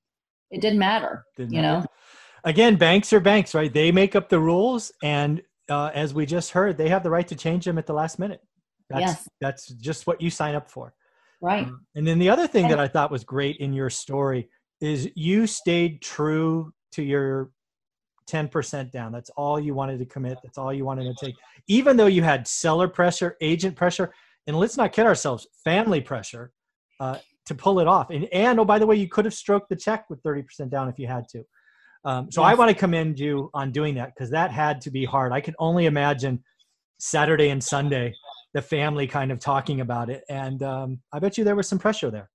it 0.57 0.61
didn't 0.61 0.79
matter 0.79 1.25
didn't 1.37 1.53
you 1.53 1.63
matter. 1.63 1.81
know? 1.81 1.87
Again 2.45 2.77
banks 2.77 3.13
are 3.13 3.21
banks 3.21 3.55
right? 3.55 3.73
They 3.73 3.93
make 3.93 4.17
up 4.17 4.29
the 4.29 4.41
rules 4.41 4.93
and 5.03 5.43
uh, 5.69 5.91
as 5.95 6.15
we 6.15 6.27
just 6.27 6.51
heard 6.53 6.79
they 6.79 6.89
have 6.89 7.03
the 7.03 7.11
right 7.11 7.27
to 7.29 7.35
change 7.35 7.65
them 7.65 7.79
at 7.79 7.87
the 7.87 7.93
last 7.93 8.19
minute. 8.19 8.41
That's 8.89 9.01
yes. 9.01 9.29
that's 9.41 9.67
just 9.69 10.07
what 10.07 10.21
you 10.21 10.31
sign 10.31 10.55
up 10.55 10.71
for. 10.71 10.95
Right. 11.41 11.67
Um, 11.67 11.85
and 11.95 12.07
then 12.07 12.19
the 12.19 12.31
other 12.31 12.47
thing 12.47 12.69
that 12.69 12.81
i 12.81 12.89
thought 12.89 13.11
was 13.11 13.25
great 13.25 13.57
in 13.59 13.73
your 13.73 13.91
story 13.91 14.49
is 14.81 15.11
you 15.15 15.47
stayed 15.47 16.01
true 16.03 16.73
to 16.93 17.03
your 17.03 17.51
10% 18.31 18.91
down. 18.91 19.13
That's 19.13 19.31
all 19.31 19.61
you 19.61 19.75
wanted 19.75 19.99
to 19.99 20.07
commit. 20.07 20.39
That's 20.43 20.59
all 20.59 20.73
you 20.73 20.85
wanted 20.85 21.05
to 21.05 21.25
take. 21.25 21.37
Even 21.69 21.97
though 21.97 22.07
you 22.07 22.23
had 22.23 22.47
seller 22.49 22.89
pressure 22.89 23.37
agent 23.41 23.77
pressure 23.77 24.13
and 24.47 24.57
let's 24.57 24.77
not 24.77 24.93
kid 24.93 25.07
ourselves 25.07 25.47
family 25.65 26.01
pressure 26.01 26.53
uh, 27.01 27.19
to 27.47 27.55
pull 27.55 27.81
it 27.81 27.87
off. 27.87 28.11
And, 28.11 28.29
and 28.33 28.61
oh, 28.61 28.65
by 28.65 28.79
the 28.79 28.87
way, 28.87 28.97
you 28.97 29.09
could 29.09 29.25
have 29.25 29.35
stroked 29.35 29.69
the 29.69 29.77
check 29.77 30.11
with 30.11 30.23
30% 30.23 30.71
down 30.71 30.89
if 30.89 30.99
you 30.99 31.07
had 31.07 31.29
to. 31.31 31.45
Um, 32.05 32.31
so 32.31 32.43
yes. 32.43 32.51
I 32.51 32.55
want 32.55 32.71
to 32.71 32.75
commend 32.75 33.19
you 33.19 33.51
on 33.55 33.73
doing 33.73 33.95
that 33.97 34.15
because 34.15 34.31
that 34.31 34.51
had 34.51 34.81
to 34.83 34.91
be 34.91 35.05
hard. 35.05 35.33
I 35.33 35.41
can 35.41 35.55
only 35.59 35.87
imagine 35.87 36.43
Saturday 36.99 37.51
and 37.51 37.63
Sunday, 37.63 38.15
the 38.55 38.63
family 38.63 39.07
kind 39.07 39.33
of 39.33 39.39
talking 39.39 39.81
about 39.81 40.09
it. 40.11 40.23
And 40.29 40.63
um, 40.63 41.01
I 41.13 41.19
bet 41.19 41.37
you 41.37 41.45
there 41.45 41.57
was 41.57 41.69
some 41.69 41.79
pressure 41.79 42.11
there. 42.11 42.31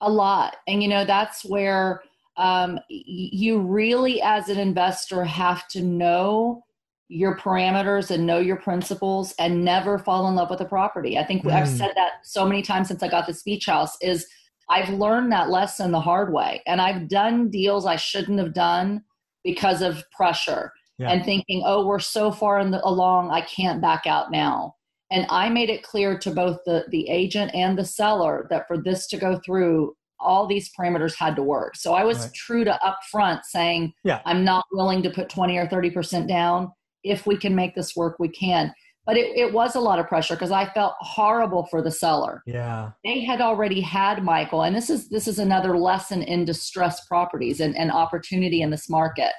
A 0.00 0.10
lot. 0.10 0.56
And, 0.66 0.82
you 0.82 0.88
know, 0.88 1.04
that's 1.04 1.44
where 1.44 2.02
um, 2.38 2.78
you 2.88 3.60
really, 3.60 4.22
as 4.22 4.48
an 4.48 4.58
investor, 4.58 5.24
have 5.24 5.68
to 5.68 5.82
know 5.82 6.64
your 7.10 7.36
parameters 7.36 8.12
and 8.12 8.24
know 8.24 8.38
your 8.38 8.56
principles 8.56 9.34
and 9.40 9.64
never 9.64 9.98
fall 9.98 10.28
in 10.28 10.36
love 10.36 10.48
with 10.48 10.60
a 10.60 10.64
property. 10.64 11.18
I 11.18 11.24
think 11.24 11.42
mm. 11.42 11.52
I've 11.52 11.68
said 11.68 11.90
that 11.96 12.12
so 12.22 12.46
many 12.46 12.62
times 12.62 12.86
since 12.86 13.02
I 13.02 13.08
got 13.08 13.26
this 13.26 13.42
beach 13.42 13.66
house 13.66 13.96
is 14.00 14.26
I've 14.68 14.90
learned 14.90 15.32
that 15.32 15.50
lesson 15.50 15.90
the 15.90 16.00
hard 16.00 16.32
way. 16.32 16.62
And 16.68 16.80
I've 16.80 17.08
done 17.08 17.50
deals 17.50 17.84
I 17.84 17.96
shouldn't 17.96 18.38
have 18.38 18.54
done 18.54 19.02
because 19.42 19.82
of 19.82 20.04
pressure 20.12 20.72
yeah. 20.98 21.10
and 21.10 21.24
thinking, 21.24 21.64
oh, 21.66 21.84
we're 21.84 21.98
so 21.98 22.30
far 22.30 22.60
in 22.60 22.70
the, 22.70 22.86
along, 22.86 23.32
I 23.32 23.40
can't 23.40 23.82
back 23.82 24.06
out 24.06 24.30
now. 24.30 24.76
And 25.10 25.26
I 25.30 25.48
made 25.48 25.68
it 25.68 25.82
clear 25.82 26.16
to 26.16 26.30
both 26.30 26.60
the, 26.64 26.84
the 26.90 27.08
agent 27.08 27.52
and 27.52 27.76
the 27.76 27.84
seller 27.84 28.46
that 28.50 28.68
for 28.68 28.78
this 28.78 29.08
to 29.08 29.16
go 29.16 29.40
through, 29.44 29.96
all 30.20 30.46
these 30.46 30.70
parameters 30.78 31.16
had 31.16 31.34
to 31.34 31.42
work. 31.42 31.74
So 31.74 31.94
I 31.94 32.04
was 32.04 32.20
right. 32.20 32.34
true 32.34 32.64
to 32.64 32.78
upfront 32.84 33.40
saying, 33.42 33.94
yeah. 34.04 34.20
I'm 34.24 34.44
not 34.44 34.64
willing 34.70 35.02
to 35.02 35.10
put 35.10 35.28
20 35.28 35.56
or 35.56 35.66
30% 35.66 36.28
down. 36.28 36.70
If 37.04 37.26
we 37.26 37.36
can 37.36 37.54
make 37.54 37.74
this 37.74 37.96
work, 37.96 38.16
we 38.18 38.28
can. 38.28 38.72
But 39.06 39.16
it, 39.16 39.36
it 39.36 39.52
was 39.52 39.74
a 39.74 39.80
lot 39.80 39.98
of 39.98 40.06
pressure 40.06 40.34
because 40.34 40.50
I 40.50 40.66
felt 40.72 40.94
horrible 41.00 41.66
for 41.66 41.82
the 41.82 41.90
seller. 41.90 42.42
Yeah. 42.46 42.90
They 43.04 43.24
had 43.24 43.40
already 43.40 43.80
had 43.80 44.22
Michael, 44.22 44.62
and 44.62 44.76
this 44.76 44.90
is 44.90 45.08
this 45.08 45.26
is 45.26 45.38
another 45.38 45.76
lesson 45.76 46.22
in 46.22 46.44
distressed 46.44 47.08
properties 47.08 47.60
and, 47.60 47.76
and 47.76 47.90
opportunity 47.90 48.62
in 48.62 48.70
this 48.70 48.88
market. 48.88 49.32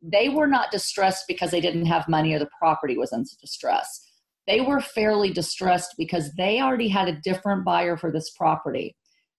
They 0.00 0.28
were 0.28 0.48
not 0.48 0.72
distressed 0.72 1.24
because 1.28 1.50
they 1.50 1.60
didn't 1.60 1.86
have 1.86 2.08
money 2.08 2.34
or 2.34 2.38
the 2.38 2.48
property 2.58 2.96
was 2.96 3.12
in 3.12 3.24
distress. 3.40 4.08
They 4.48 4.60
were 4.60 4.80
fairly 4.80 5.30
distressed 5.30 5.94
because 5.96 6.32
they 6.32 6.60
already 6.60 6.88
had 6.88 7.08
a 7.08 7.20
different 7.22 7.64
buyer 7.64 7.96
for 7.96 8.10
this 8.10 8.30
property 8.30 8.96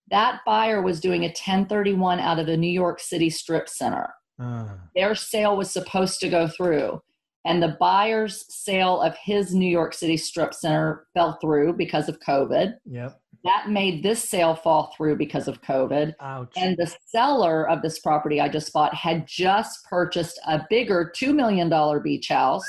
that 0.09 0.41
buyer 0.45 0.81
was 0.81 0.99
doing 0.99 1.23
a 1.23 1.27
1031 1.27 2.19
out 2.19 2.39
of 2.39 2.45
the 2.45 2.57
New 2.57 2.71
York 2.71 2.99
City 2.99 3.29
Strip 3.29 3.69
Center. 3.69 4.13
Uh. 4.39 4.67
Their 4.95 5.15
sale 5.15 5.55
was 5.55 5.71
supposed 5.71 6.19
to 6.19 6.29
go 6.29 6.47
through, 6.47 7.01
and 7.45 7.61
the 7.61 7.75
buyer's 7.79 8.45
sale 8.53 9.01
of 9.01 9.15
his 9.17 9.53
New 9.53 9.69
York 9.69 9.93
City 9.93 10.17
Strip 10.17 10.53
Center 10.53 11.07
fell 11.13 11.37
through 11.41 11.73
because 11.73 12.07
of 12.07 12.19
COVID. 12.19 12.75
Yep. 12.85 13.19
That 13.43 13.69
made 13.69 14.03
this 14.03 14.23
sale 14.23 14.55
fall 14.55 14.93
through 14.95 15.17
because 15.17 15.49
of 15.49 15.61
COVID. 15.61 16.13
Ouch. 16.21 16.53
And 16.55 16.77
the 16.77 16.95
seller 17.07 17.69
of 17.69 17.81
this 17.81 17.99
property 17.99 18.39
I 18.39 18.47
just 18.47 18.71
bought 18.71 18.95
had 18.95 19.27
just 19.27 19.83
purchased 19.85 20.39
a 20.47 20.65
bigger 20.69 21.11
$2 21.13 21.35
million 21.35 21.69
beach 22.01 22.29
house, 22.29 22.65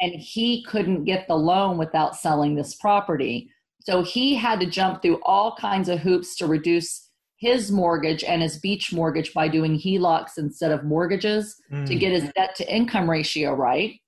and 0.00 0.12
he 0.12 0.62
couldn't 0.64 1.04
get 1.04 1.26
the 1.26 1.34
loan 1.34 1.76
without 1.76 2.14
selling 2.14 2.54
this 2.54 2.76
property. 2.76 3.50
So 3.80 4.02
he 4.02 4.36
had 4.36 4.60
to 4.60 4.66
jump 4.66 5.02
through 5.02 5.20
all 5.24 5.56
kinds 5.56 5.88
of 5.88 5.98
hoops 5.98 6.36
to 6.36 6.46
reduce 6.46 7.05
his 7.36 7.70
mortgage 7.70 8.24
and 8.24 8.42
his 8.42 8.58
beach 8.58 8.92
mortgage 8.92 9.34
by 9.34 9.48
doing 9.48 9.78
HELOCs 9.78 10.38
instead 10.38 10.72
of 10.72 10.84
mortgages 10.84 11.60
mm. 11.70 11.86
to 11.86 11.94
get 11.94 12.12
his 12.12 12.30
debt 12.34 12.54
to 12.56 12.74
income 12.74 13.08
ratio 13.08 13.52
right. 13.52 14.00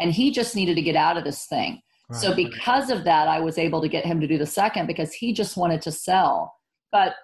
And 0.00 0.12
he 0.12 0.32
just 0.32 0.56
needed 0.56 0.74
to 0.76 0.82
get 0.82 0.96
out 0.96 1.16
of 1.16 1.24
this 1.24 1.46
thing. 1.46 1.80
Right. 2.08 2.20
So 2.20 2.34
because 2.34 2.90
of 2.90 3.04
that, 3.04 3.28
I 3.28 3.40
was 3.40 3.56
able 3.56 3.80
to 3.80 3.88
get 3.88 4.04
him 4.04 4.20
to 4.20 4.26
do 4.26 4.36
the 4.36 4.46
second 4.46 4.86
because 4.86 5.12
he 5.12 5.32
just 5.32 5.56
wanted 5.56 5.80
to 5.82 5.92
sell. 5.92 6.56
But 6.90 7.14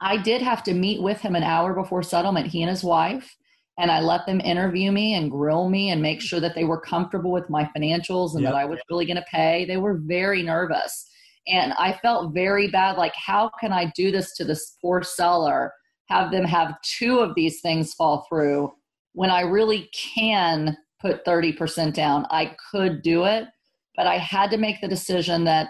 I 0.00 0.16
did 0.16 0.40
have 0.40 0.62
to 0.64 0.74
meet 0.74 1.02
with 1.02 1.20
him 1.20 1.36
an 1.36 1.42
hour 1.42 1.74
before 1.74 2.02
settlement, 2.02 2.46
he 2.46 2.62
and 2.62 2.70
his 2.70 2.82
wife. 2.82 3.36
And 3.78 3.90
I 3.90 4.00
let 4.00 4.24
them 4.24 4.40
interview 4.40 4.92
me 4.92 5.14
and 5.14 5.30
grill 5.30 5.68
me 5.68 5.90
and 5.90 6.00
make 6.00 6.20
sure 6.20 6.40
that 6.40 6.54
they 6.54 6.64
were 6.64 6.80
comfortable 6.80 7.32
with 7.32 7.50
my 7.50 7.68
financials 7.76 8.34
and 8.34 8.42
yep. 8.42 8.52
that 8.52 8.58
I 8.58 8.64
was 8.64 8.78
really 8.88 9.04
going 9.04 9.16
to 9.16 9.24
pay. 9.30 9.64
They 9.64 9.76
were 9.76 9.98
very 9.98 10.42
nervous. 10.42 11.10
And 11.46 11.72
I 11.74 11.92
felt 11.92 12.34
very 12.34 12.68
bad 12.68 12.96
like, 12.96 13.14
how 13.14 13.50
can 13.60 13.72
I 13.72 13.92
do 13.94 14.10
this 14.10 14.34
to 14.36 14.44
this 14.44 14.76
poor 14.80 15.02
seller? 15.02 15.72
Have 16.08 16.30
them 16.30 16.44
have 16.44 16.80
two 16.82 17.20
of 17.20 17.34
these 17.34 17.60
things 17.60 17.94
fall 17.94 18.26
through 18.28 18.72
when 19.12 19.30
I 19.30 19.42
really 19.42 19.90
can 19.92 20.76
put 21.00 21.24
30% 21.24 21.92
down. 21.92 22.26
I 22.30 22.56
could 22.70 23.02
do 23.02 23.24
it, 23.24 23.46
but 23.96 24.06
I 24.06 24.18
had 24.18 24.50
to 24.50 24.56
make 24.56 24.80
the 24.80 24.88
decision 24.88 25.44
that 25.44 25.68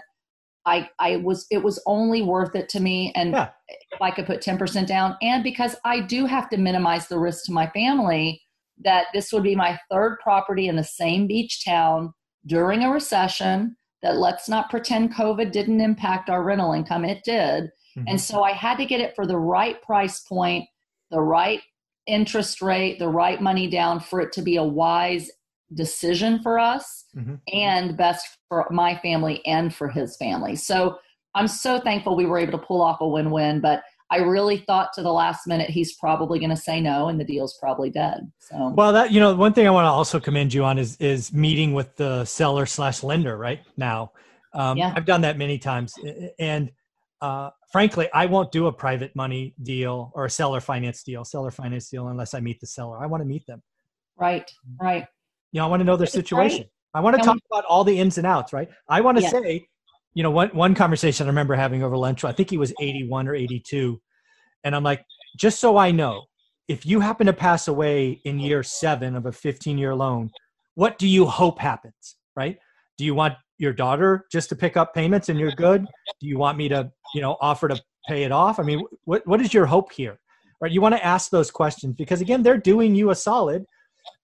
I, 0.67 0.89
I 0.99 1.17
was 1.17 1.47
it 1.51 1.63
was 1.63 1.83
only 1.87 2.23
worth 2.23 2.55
it 2.55 2.71
to 2.71 2.81
me 2.81 3.13
and 3.15 3.33
yeah. 3.33 3.51
if 3.69 4.01
I 4.01 4.11
could 4.11 4.25
put 4.25 4.41
10% 4.41 4.87
down 4.87 5.15
and 5.21 5.43
because 5.45 5.77
I 5.85 6.01
do 6.01 6.25
have 6.25 6.49
to 6.51 6.57
minimize 6.57 7.07
the 7.07 7.19
risk 7.19 7.45
to 7.47 7.53
my 7.53 7.69
family 7.71 8.41
that 8.83 9.09
this 9.13 9.31
would 9.31 9.43
be 9.43 9.55
my 9.55 9.79
third 9.91 10.19
property 10.23 10.69
in 10.69 10.77
the 10.77 10.85
same 10.85 11.27
beach 11.27 11.65
town 11.65 12.15
during 12.47 12.83
a 12.83 12.91
recession 12.91 13.77
that 14.05 14.19
let's 14.19 14.51
not 14.51 14.69
pretend 14.69 15.15
COVID 15.15 15.51
didn't 15.51 15.81
impact 15.81 16.29
our 16.29 16.45
rental 16.45 16.75
income. 16.75 17.07
It 17.07 17.25
did. 17.25 17.65
Mm-hmm. 17.97 18.05
And 18.07 18.21
so 18.21 18.43
I 18.43 18.53
had 18.53 18.77
to 18.77 18.85
get 18.85 19.01
it 19.01 19.17
for 19.17 19.27
the 19.27 19.39
right 19.39 19.81
price 19.83 20.21
point, 20.21 20.69
the 21.11 21.23
right 21.23 21.63
interest 22.07 22.61
rate, 22.61 22.99
the 22.99 23.09
right 23.09 23.41
money 23.41 23.67
down 23.67 23.99
for 23.99 24.21
it 24.21 24.31
to 24.33 24.43
be 24.43 24.57
a 24.57 24.63
wise 24.63 25.31
decision 25.73 26.39
for 26.43 26.59
us 26.59 27.07
mm-hmm. 27.17 27.37
and 27.51 27.97
best 27.97 28.27
for 28.51 28.69
my 28.71 28.95
family 28.99 29.45
and 29.47 29.75
for 29.75 29.89
his 29.89 30.17
family. 30.19 30.55
So 30.55 30.99
I'm 31.35 31.49
so 31.49 31.81
thankful 31.81 32.15
we 32.15 32.27
were 32.27 32.39
able 32.39 32.59
to 32.59 32.67
pull 32.67 32.83
off 32.83 33.01
a 33.01 33.09
win 33.09 33.31
win. 33.31 33.61
But 33.61 33.83
I 34.11 34.19
really 34.19 34.59
thought 34.59 34.93
to 34.95 35.03
the 35.03 35.13
last 35.13 35.47
minute 35.47 35.71
he's 35.71 35.95
probably 35.97 36.39
going 36.39 36.51
to 36.51 36.57
say 36.57 36.81
no, 36.81 37.09
and 37.09 37.19
the 37.19 37.25
deal's 37.25 37.57
probably 37.59 37.91
dead. 37.91 38.31
So 38.39 38.73
well, 38.77 38.93
that 38.93 39.13
you 39.13 39.21
know, 39.21 39.35
one 39.35 39.53
thing 39.53 39.67
I 39.67 39.71
want 39.71 39.87
to 39.87 39.91
also 39.91 40.21
commend 40.21 40.53
you 40.53 40.65
on 40.65 40.79
is 40.79 40.97
is 40.99 41.33
meeting 41.33 41.73
with 41.73 41.97
the 41.97 42.25
seller 42.25 42.67
slash 42.67 43.03
lender 43.03 43.37
right 43.37 43.61
now. 43.77 44.13
Um, 44.53 44.79
yeah. 44.79 44.93
I've 44.95 45.07
done 45.07 45.23
that 45.23 45.37
many 45.37 45.59
times, 45.59 45.95
and 46.39 46.71
uh, 47.21 47.51
frankly, 47.73 48.09
I 48.13 48.27
won't 48.27 48.53
do 48.53 48.67
a 48.67 48.73
private 48.73 49.17
money 49.17 49.55
deal 49.63 50.13
or 50.15 50.27
a 50.27 50.31
seller 50.31 50.61
finance 50.61 51.03
deal, 51.03 51.25
seller 51.25 51.51
finance 51.51 51.89
deal, 51.89 52.09
unless 52.09 52.35
I 52.35 52.41
meet 52.41 52.61
the 52.61 52.67
seller. 52.67 53.03
I 53.03 53.07
want 53.07 53.23
to 53.23 53.25
meet 53.25 53.47
them. 53.47 53.63
Right, 54.17 54.49
right. 54.81 55.07
You 55.53 55.61
know, 55.61 55.67
I 55.67 55.69
want 55.69 55.81
to 55.81 55.85
know 55.85 55.97
their 55.97 56.07
situation. 56.07 56.67
I 56.93 57.01
want 57.01 57.17
to 57.17 57.23
talk 57.23 57.39
about 57.51 57.65
all 57.65 57.83
the 57.83 57.99
ins 57.99 58.19
and 58.19 58.27
outs. 58.27 58.53
Right. 58.53 58.69
I 58.89 59.01
want 59.01 59.19
to 59.19 59.29
say 59.29 59.67
you 60.15 60.23
know, 60.23 60.31
one 60.31 60.49
one 60.51 60.75
conversation 60.75 61.27
I 61.27 61.29
remember 61.29 61.55
having 61.55 61.83
over 61.83 61.97
lunch. 61.97 62.25
I 62.25 62.33
think 62.33 62.51
he 62.51 62.57
was 62.57 62.73
81 62.81 63.29
or 63.29 63.35
82, 63.35 64.01
and 64.63 64.75
I'm 64.75 64.85
like, 64.85 65.05
just 65.37 65.61
so 65.61 65.77
I 65.77 65.91
know, 65.91 66.25
if 66.69 66.87
you 66.87 67.01
happen 67.01 67.27
to 67.27 67.33
pass 67.33 67.69
away 67.69 68.21
in 68.25 68.39
year 68.39 68.63
seven 68.63 69.17
of 69.17 69.27
a 69.27 69.33
15 69.33 69.77
year 69.77 69.95
loan, 69.95 70.31
what 70.75 70.99
do 70.99 71.09
you 71.09 71.27
hope 71.27 71.59
happens? 71.59 72.17
Right? 72.37 72.59
Do 72.97 73.05
you 73.05 73.15
want 73.15 73.35
your 73.59 73.73
daughter 73.73 74.25
just 74.31 74.49
to 74.49 74.57
pick 74.57 74.77
up 74.77 74.95
payments 74.95 75.29
and 75.29 75.39
you're 75.39 75.53
good? 75.53 75.85
Do 76.21 76.27
you 76.27 76.39
want 76.39 76.59
me 76.59 76.69
to, 76.69 76.91
you 77.15 77.21
know, 77.21 77.37
offer 77.41 77.69
to 77.69 77.81
pay 78.09 78.23
it 78.23 78.33
off? 78.33 78.61
I 78.61 78.63
mean, 78.63 78.85
what 79.05 79.27
what 79.27 79.41
is 79.41 79.53
your 79.53 79.67
hope 79.67 79.93
here? 79.93 80.19
Right? 80.61 80.71
You 80.71 80.81
want 80.81 80.95
to 80.95 81.05
ask 81.05 81.31
those 81.31 81.51
questions 81.51 81.95
because 81.97 82.21
again, 82.21 82.43
they're 82.43 82.57
doing 82.57 82.95
you 82.95 83.11
a 83.11 83.15
solid, 83.15 83.65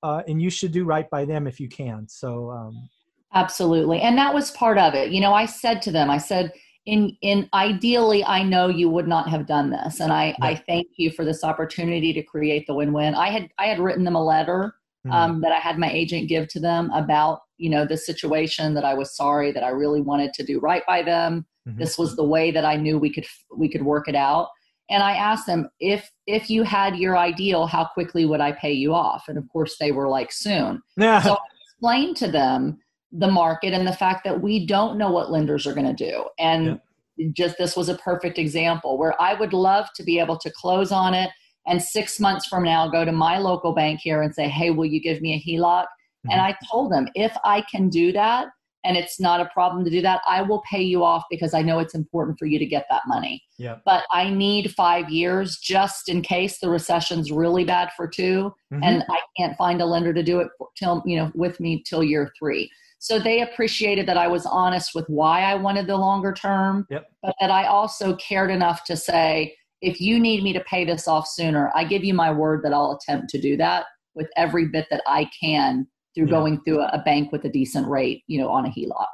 uh, 0.03 0.23
and 0.29 0.41
you 0.41 0.51
should 0.51 0.73
do 0.73 0.85
right 0.85 1.11
by 1.11 1.25
them 1.25 1.47
if 1.47 1.59
you 1.59 1.69
can. 1.69 2.09
So 2.09 2.51
um, 2.51 2.89
Absolutely. 3.35 4.01
And 4.01 4.19
that 4.19 4.35
was 4.35 4.51
part 4.53 4.79
of 4.79 4.95
it. 4.95 5.11
You 5.11 5.21
know, 5.21 5.33
I 5.33 5.47
said 5.47 5.83
to 5.83 5.93
them, 5.93 6.11
I 6.11 6.19
said, 6.19 6.53
in 6.87 7.17
in 7.21 7.49
ideally 7.53 8.25
I 8.25 8.43
know 8.43 8.69
you 8.69 8.89
would 8.89 9.07
not 9.07 9.29
have 9.29 9.47
done 9.47 9.71
this. 9.71 10.01
And 10.01 10.13
I, 10.13 10.29
yeah. 10.29 10.35
I 10.41 10.55
thank 10.55 10.89
you 10.97 11.11
for 11.11 11.25
this 11.25 11.45
opportunity 11.45 12.13
to 12.13 12.23
create 12.23 12.67
the 12.67 12.75
win-win. 12.75 13.15
I 13.15 13.29
had 13.31 13.49
I 13.59 13.67
had 13.67 13.79
written 13.79 14.05
them 14.05 14.17
a 14.17 14.25
letter 14.25 14.75
mm-hmm. 15.07 15.15
um, 15.15 15.41
that 15.43 15.53
I 15.53 15.59
had 15.59 15.79
my 15.79 15.91
agent 15.91 16.29
give 16.29 16.49
to 16.49 16.61
them 16.61 16.91
about, 16.93 17.41
you 17.59 17.71
know, 17.71 17.85
the 17.85 17.97
situation 17.97 18.75
that 18.75 18.85
I 18.85 18.95
was 18.95 19.15
sorry 19.15 19.53
that 19.53 19.63
I 19.63 19.69
really 19.69 20.01
wanted 20.01 20.33
to 20.35 20.45
do 20.45 20.59
right 20.59 20.83
by 20.87 21.03
them. 21.03 21.47
Mm-hmm. 21.69 21.79
This 21.79 21.99
was 21.99 22.17
the 22.17 22.25
way 22.25 22.51
that 22.51 22.65
I 22.65 22.77
knew 22.77 22.99
we 22.99 23.13
could 23.13 23.27
we 23.57 23.69
could 23.69 23.85
work 23.85 24.09
it 24.09 24.17
out. 24.17 24.49
And 24.89 25.03
I 25.03 25.13
asked 25.13 25.47
them 25.47 25.69
if 25.79 26.11
if 26.27 26.51
you 26.51 26.63
had 26.63 26.97
your 26.97 27.17
ideal, 27.17 27.67
how 27.67 27.85
quickly 27.85 28.25
would 28.25 28.41
I 28.41 28.53
pay 28.53 28.73
you 28.73 28.95
off? 28.95 29.25
And 29.29 29.39
of 29.39 29.49
course 29.51 29.77
they 29.79 29.93
were 29.93 30.09
like 30.09 30.33
soon. 30.33 30.83
Yeah. 30.97 31.23
So 31.25 31.35
I 31.35 31.39
explained 31.73 32.17
to 32.17 32.31
them 32.31 32.79
the 33.13 33.31
market 33.31 33.73
and 33.73 33.87
the 33.87 33.93
fact 33.93 34.25
that 34.25 34.41
we 34.41 34.67
don't 34.67 34.97
know 34.97 35.11
what 35.11 35.31
lenders 35.31 35.67
are 35.67 35.75
going 35.75 35.95
to 35.95 36.11
do. 36.11 36.25
And 36.39 36.81
yeah. 37.17 37.29
just 37.33 37.59
this 37.59 37.77
was 37.77 37.89
a 37.89 37.97
perfect 37.97 38.39
example 38.39 38.99
where 38.99 39.21
I 39.21 39.35
would 39.35 39.53
love 39.53 39.89
to 39.97 40.03
be 40.03 40.19
able 40.19 40.39
to 40.39 40.51
close 40.51 40.93
on 40.93 41.15
it 41.15 41.31
and 41.67 41.83
six 41.83 42.21
months 42.21 42.47
from 42.47 42.65
now 42.65 42.89
go 42.89 43.05
to 43.05 43.13
my 43.13 43.39
local 43.39 43.73
bank 43.75 44.01
here 44.03 44.23
and 44.23 44.35
say, 44.35 44.49
hey, 44.49 44.71
will 44.71 44.87
you 44.87 45.01
give 45.01 45.21
me 45.21 45.35
a 45.35 45.39
HELOC? 45.39 45.85
Mm-hmm. 45.85 46.31
And 46.31 46.41
I 46.41 46.57
told 46.71 46.93
them, 46.93 47.09
if 47.15 47.37
I 47.45 47.63
can 47.63 47.89
do 47.89 48.13
that 48.13 48.49
and 48.85 48.97
it's 48.97 49.21
not 49.21 49.41
a 49.41 49.51
problem 49.53 49.85
to 49.85 49.91
do 49.91 50.01
that, 50.01 50.23
I 50.27 50.43
will 50.43 50.63
pay 50.71 50.83
you 50.83 51.05
off 51.05 51.25
because 51.31 51.53
I 51.53 51.63
know 51.63 51.79
it's 51.79 51.95
important 51.95 52.39
for 52.39 52.47
you 52.47 52.59
to 52.59 52.65
get 52.65 52.87
that 52.91 53.03
money. 53.07 53.43
Yeah. 53.59 53.77
But 53.85 54.05
I 54.11 54.31
need 54.31 54.73
five 54.75 55.11
years 55.11 55.59
just 55.59 56.09
in 56.09 56.23
case 56.23 56.59
the 56.61 56.71
recession's 56.71 57.31
really 57.31 57.65
bad 57.65 57.91
for 57.97 58.09
2 58.09 58.23
mm-hmm. 58.23 58.83
and 58.83 59.05
I 59.11 59.21
can't 59.37 59.57
find 59.57 59.83
a 59.83 59.87
lender 59.87 60.15
to 60.15 60.23
do 60.23 60.41
it 60.41 60.49
till 60.77 61.03
you 61.05 61.17
know 61.17 61.31
with 61.35 61.61
me 61.61 61.83
till 61.87 62.03
year 62.03 62.33
three. 62.39 62.71
So 63.01 63.19
they 63.19 63.41
appreciated 63.41 64.07
that 64.07 64.19
I 64.19 64.29
was 64.29 64.45
honest 64.45 64.95
with 64.95 65.07
why 65.09 65.41
I 65.41 65.55
wanted 65.55 65.87
the 65.87 65.97
longer 65.97 66.35
term, 66.35 66.87
yep. 66.91 67.07
but 67.23 67.35
that 67.41 67.51
I 67.51 67.67
also 67.67 68.15
cared 68.17 68.51
enough 68.51 68.85
to 68.85 68.97
say, 68.97 69.57
if 69.81 70.03
you 70.03 70.21
need 70.21 70.45
me 70.45 70.53
to 70.53 70.61
pay 70.61 70.85
this 70.85 71.09
off 71.09 71.27
sooner, 71.27 71.73
I 71.75 71.85
give 71.85 72.05
you 72.05 72.13
my 72.13 72.31
word 72.31 72.63
that 72.63 72.75
I'll 72.75 73.01
attempt 73.01 73.31
to 73.31 73.41
do 73.41 73.57
that 73.57 73.87
with 74.15 74.29
every 74.37 74.69
bit 74.69 74.87
that 74.91 75.03
I 75.07 75.31
can 75.41 75.87
through 76.15 76.27
yeah. 76.27 76.31
going 76.31 76.61
through 76.61 76.83
a, 76.83 77.03
bank 77.03 77.33
with 77.33 77.45
a 77.47 77.49
decent 77.49 77.89
rate, 77.89 78.23
you 78.27 78.39
know, 78.39 78.51
on 78.51 78.67
a 78.67 78.69
HELOC. 78.69 79.07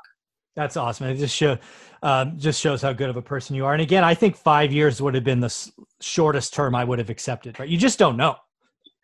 That's 0.57 0.76
awesome. 0.76 1.07
It 1.07 1.16
just 1.16 1.37
show, 1.37 1.57
um, 2.02 2.37
just 2.38 2.61
shows 2.61 2.83
how 2.83 2.93
good 2.93 3.09
of 3.09 3.16
a 3.16 3.23
person 3.23 3.55
you 3.55 3.66
are. 3.66 3.73
And 3.73 3.83
again, 3.83 4.02
I 4.02 4.14
think 4.14 4.35
five 4.37 4.73
years 4.73 5.00
would 5.00 5.14
have 5.14 5.23
been 5.23 5.38
the 5.38 5.47
s- 5.47 5.71
shortest 6.00 6.55
term 6.55 6.75
I 6.75 6.83
would 6.83 6.99
have 6.99 7.11
accepted. 7.11 7.61
Right? 7.61 7.69
You 7.69 7.78
just 7.78 8.00
don't 8.00 8.16
know. 8.16 8.35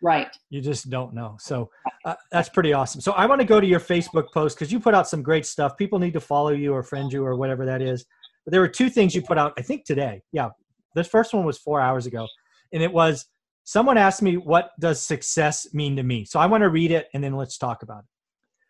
Right. 0.02 0.36
You 0.50 0.60
just 0.60 0.90
don't 0.90 1.14
know. 1.14 1.36
So 1.38 1.70
uh, 2.04 2.16
that's 2.32 2.48
pretty 2.48 2.72
awesome. 2.72 3.00
So 3.00 3.12
I 3.12 3.24
want 3.24 3.40
to 3.40 3.46
go 3.46 3.60
to 3.60 3.66
your 3.66 3.78
Facebook 3.78 4.32
post 4.34 4.56
because 4.56 4.72
you 4.72 4.80
put 4.80 4.94
out 4.94 5.08
some 5.08 5.22
great 5.22 5.46
stuff. 5.46 5.76
People 5.76 6.00
need 6.00 6.12
to 6.14 6.20
follow 6.20 6.50
you 6.50 6.74
or 6.74 6.82
friend 6.82 7.10
you 7.12 7.24
or 7.24 7.36
whatever 7.36 7.64
that 7.64 7.80
is. 7.80 8.04
But 8.44 8.50
there 8.50 8.60
were 8.60 8.68
two 8.68 8.90
things 8.90 9.14
you 9.14 9.22
put 9.22 9.38
out, 9.38 9.52
I 9.56 9.62
think 9.62 9.84
today. 9.84 10.20
Yeah. 10.32 10.50
The 10.96 11.04
first 11.04 11.32
one 11.32 11.44
was 11.44 11.56
four 11.56 11.80
hours 11.80 12.06
ago. 12.06 12.26
And 12.72 12.82
it 12.82 12.92
was 12.92 13.26
someone 13.62 13.96
asked 13.96 14.22
me, 14.22 14.36
What 14.36 14.72
does 14.80 15.00
success 15.00 15.72
mean 15.72 15.94
to 15.94 16.02
me? 16.02 16.24
So 16.24 16.40
I 16.40 16.46
want 16.46 16.62
to 16.62 16.68
read 16.68 16.90
it 16.90 17.06
and 17.14 17.22
then 17.22 17.36
let's 17.36 17.56
talk 17.56 17.84
about 17.84 18.00
it. 18.00 18.06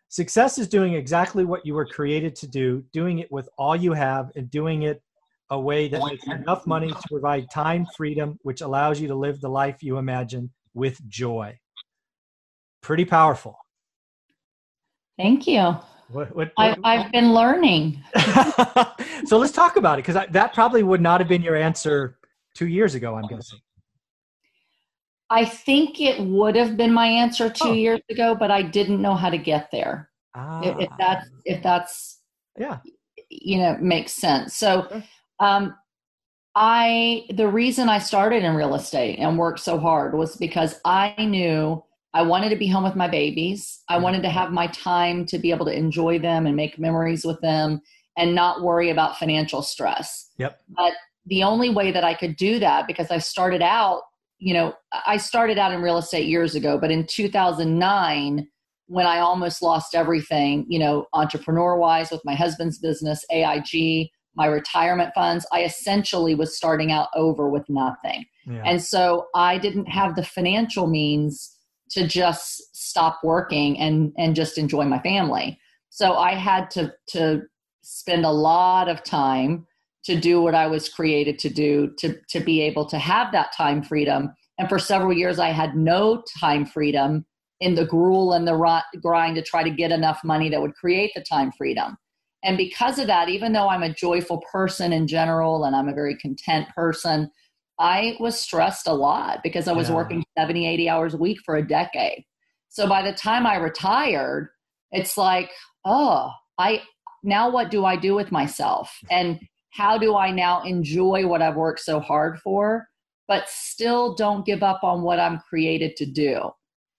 Success 0.09 0.59
is 0.59 0.67
doing 0.67 0.93
exactly 0.93 1.45
what 1.45 1.65
you 1.65 1.73
were 1.73 1.87
created 1.87 2.35
to 2.35 2.47
do, 2.47 2.83
doing 2.93 3.17
it 3.17 3.31
with 3.31 3.49
all 3.57 3.75
you 3.75 3.93
have, 3.93 4.29
and 4.35 4.51
doing 4.51 4.83
it 4.83 5.01
a 5.49 5.59
way 5.59 5.87
that 5.87 6.03
makes 6.05 6.27
enough 6.27 6.67
money 6.67 6.89
to 6.89 7.01
provide 7.09 7.49
time 7.51 7.87
freedom, 7.97 8.37
which 8.43 8.61
allows 8.61 9.01
you 9.01 9.07
to 9.07 9.15
live 9.15 9.41
the 9.41 9.49
life 9.49 9.81
you 9.81 9.97
imagine 9.97 10.51
with 10.73 11.07
joy. 11.07 11.59
Pretty 12.81 13.05
powerful. 13.05 13.57
Thank 15.17 15.47
you. 15.47 15.75
What, 16.09 16.35
what, 16.35 16.51
what, 16.55 16.79
I, 16.83 16.97
have 16.97 17.11
been 17.11 17.33
learning. 17.33 18.03
so 19.25 19.37
let's 19.37 19.51
talk 19.51 19.77
about 19.77 19.99
it 19.99 20.05
because 20.05 20.27
that 20.31 20.53
probably 20.53 20.83
would 20.83 21.01
not 21.01 21.19
have 21.21 21.27
been 21.27 21.41
your 21.41 21.55
answer 21.55 22.17
two 22.53 22.67
years 22.67 22.93
ago, 22.93 23.15
I'm 23.15 23.27
guessing. 23.27 23.59
I 25.29 25.45
think 25.45 25.99
it 25.99 26.19
would 26.21 26.55
have 26.55 26.77
been 26.77 26.93
my 26.93 27.07
answer 27.07 27.49
two 27.49 27.69
oh. 27.69 27.73
years 27.73 28.01
ago, 28.09 28.35
but 28.35 28.51
I 28.51 28.61
didn't 28.61 29.01
know 29.01 29.15
how 29.15 29.29
to 29.29 29.37
get 29.37 29.71
there. 29.71 30.09
Ah. 30.35 30.61
If, 30.61 30.79
if, 30.81 30.89
that's 30.99 31.29
if 31.45 31.63
that's 31.63 32.19
yeah, 32.59 32.79
you 33.29 33.57
know, 33.57 33.77
makes 33.79 34.13
sense. 34.13 34.55
So, 34.55 35.01
um, 35.39 35.75
I 36.55 37.25
the 37.33 37.47
reason 37.47 37.89
I 37.89 37.99
started 37.99 38.43
in 38.43 38.55
real 38.55 38.75
estate 38.75 39.17
and 39.17 39.37
worked 39.37 39.59
so 39.59 39.79
hard 39.79 40.13
was 40.13 40.35
because 40.35 40.79
I 40.85 41.15
knew 41.17 41.83
I 42.13 42.21
wanted 42.21 42.49
to 42.49 42.55
be 42.55 42.67
home 42.67 42.83
with 42.83 42.95
my 42.95 43.07
babies. 43.07 43.81
I 43.89 43.95
mm-hmm. 43.95 44.03
wanted 44.03 44.21
to 44.23 44.29
have 44.29 44.51
my 44.51 44.67
time 44.67 45.25
to 45.27 45.39
be 45.39 45.51
able 45.51 45.65
to 45.65 45.75
enjoy 45.75 46.19
them 46.19 46.45
and 46.45 46.55
make 46.55 46.77
memories 46.77 47.25
with 47.25 47.41
them 47.41 47.81
and 48.17 48.35
not 48.35 48.61
worry 48.61 48.91
about 48.91 49.17
financial 49.17 49.63
stress. 49.63 50.29
Yep. 50.37 50.59
But 50.69 50.93
the 51.25 51.43
only 51.43 51.69
way 51.69 51.91
that 51.91 52.03
I 52.03 52.13
could 52.13 52.35
do 52.35 52.59
that 52.59 52.85
because 52.85 53.09
I 53.09 53.17
started 53.17 53.63
out, 53.63 54.03
you 54.37 54.53
know, 54.53 54.73
I 55.07 55.17
started 55.17 55.57
out 55.57 55.71
in 55.71 55.81
real 55.81 55.97
estate 55.97 56.27
years 56.27 56.53
ago, 56.53 56.77
but 56.77 56.91
in 56.91 57.07
2009 57.07 58.47
when 58.87 59.07
I 59.07 59.19
almost 59.19 59.61
lost 59.61 59.95
everything, 59.95 60.65
you 60.67 60.77
know, 60.77 61.07
entrepreneur 61.13 61.77
wise 61.77 62.11
with 62.11 62.21
my 62.25 62.35
husband's 62.35 62.77
business, 62.77 63.25
AIG, 63.31 64.09
my 64.35 64.47
retirement 64.47 65.11
funds, 65.13 65.45
I 65.51 65.63
essentially 65.63 66.35
was 66.35 66.55
starting 66.55 66.91
out 66.91 67.09
over 67.15 67.49
with 67.49 67.69
nothing. 67.69 68.25
Yeah. 68.45 68.63
And 68.65 68.81
so 68.81 69.27
I 69.35 69.57
didn't 69.57 69.85
have 69.85 70.15
the 70.15 70.23
financial 70.23 70.87
means 70.87 71.55
to 71.91 72.07
just 72.07 72.75
stop 72.75 73.19
working 73.23 73.79
and 73.79 74.11
and 74.17 74.35
just 74.35 74.57
enjoy 74.57 74.85
my 74.85 74.99
family. 74.99 75.59
So 75.89 76.15
I 76.15 76.33
had 76.33 76.71
to 76.71 76.93
to 77.09 77.43
spend 77.83 78.25
a 78.25 78.31
lot 78.31 78.89
of 78.89 79.03
time 79.03 79.67
to 80.05 80.19
do 80.19 80.41
what 80.41 80.55
I 80.55 80.67
was 80.67 80.89
created 80.89 81.37
to 81.39 81.49
do 81.49 81.93
to 81.99 82.15
to 82.29 82.39
be 82.39 82.61
able 82.61 82.85
to 82.87 82.97
have 82.97 83.31
that 83.31 83.53
time 83.55 83.83
freedom. 83.83 84.33
And 84.57 84.67
for 84.67 84.79
several 84.79 85.13
years 85.13 85.39
I 85.39 85.49
had 85.49 85.75
no 85.75 86.23
time 86.39 86.65
freedom 86.65 87.25
in 87.59 87.75
the 87.75 87.85
gruel 87.85 88.33
and 88.33 88.47
the 88.47 88.83
grind 89.01 89.35
to 89.35 89.41
try 89.41 89.63
to 89.63 89.69
get 89.69 89.91
enough 89.91 90.21
money 90.23 90.49
that 90.49 90.61
would 90.61 90.73
create 90.73 91.11
the 91.15 91.21
time 91.21 91.51
freedom. 91.51 91.97
And 92.43 92.57
because 92.57 92.99
of 92.99 93.07
that, 93.07 93.29
even 93.29 93.53
though 93.53 93.69
I'm 93.69 93.83
a 93.83 93.93
joyful 93.93 94.43
person 94.51 94.91
in 94.91 95.07
general 95.07 95.63
and 95.63 95.75
I'm 95.75 95.87
a 95.87 95.93
very 95.93 96.17
content 96.17 96.67
person, 96.75 97.31
I 97.79 98.17
was 98.19 98.39
stressed 98.39 98.87
a 98.87 98.93
lot 98.93 99.39
because 99.43 99.67
I 99.67 99.73
was 99.73 99.89
yeah. 99.89 99.95
working 99.95 100.23
70, 100.37 100.67
80 100.67 100.89
hours 100.89 101.13
a 101.13 101.17
week 101.17 101.39
for 101.45 101.55
a 101.55 101.67
decade. 101.67 102.25
So 102.69 102.87
by 102.87 103.01
the 103.01 103.13
time 103.13 103.45
I 103.45 103.55
retired, 103.57 104.49
it's 104.91 105.17
like, 105.17 105.51
oh, 105.85 106.31
I 106.57 106.81
now 107.23 107.49
what 107.49 107.71
do 107.71 107.85
I 107.85 107.95
do 107.95 108.13
with 108.13 108.31
myself? 108.31 108.97
And 109.09 109.39
how 109.71 109.97
do 109.97 110.15
I 110.15 110.31
now 110.31 110.63
enjoy 110.63 111.25
what 111.25 111.41
I've 111.41 111.55
worked 111.55 111.79
so 111.79 111.99
hard 111.99 112.39
for, 112.39 112.87
but 113.27 113.47
still 113.47 114.13
don't 114.15 114.45
give 114.45 114.61
up 114.61 114.83
on 114.83 115.01
what 115.01 115.19
I'm 115.19 115.39
created 115.49 115.95
to 115.97 116.05
do? 116.05 116.51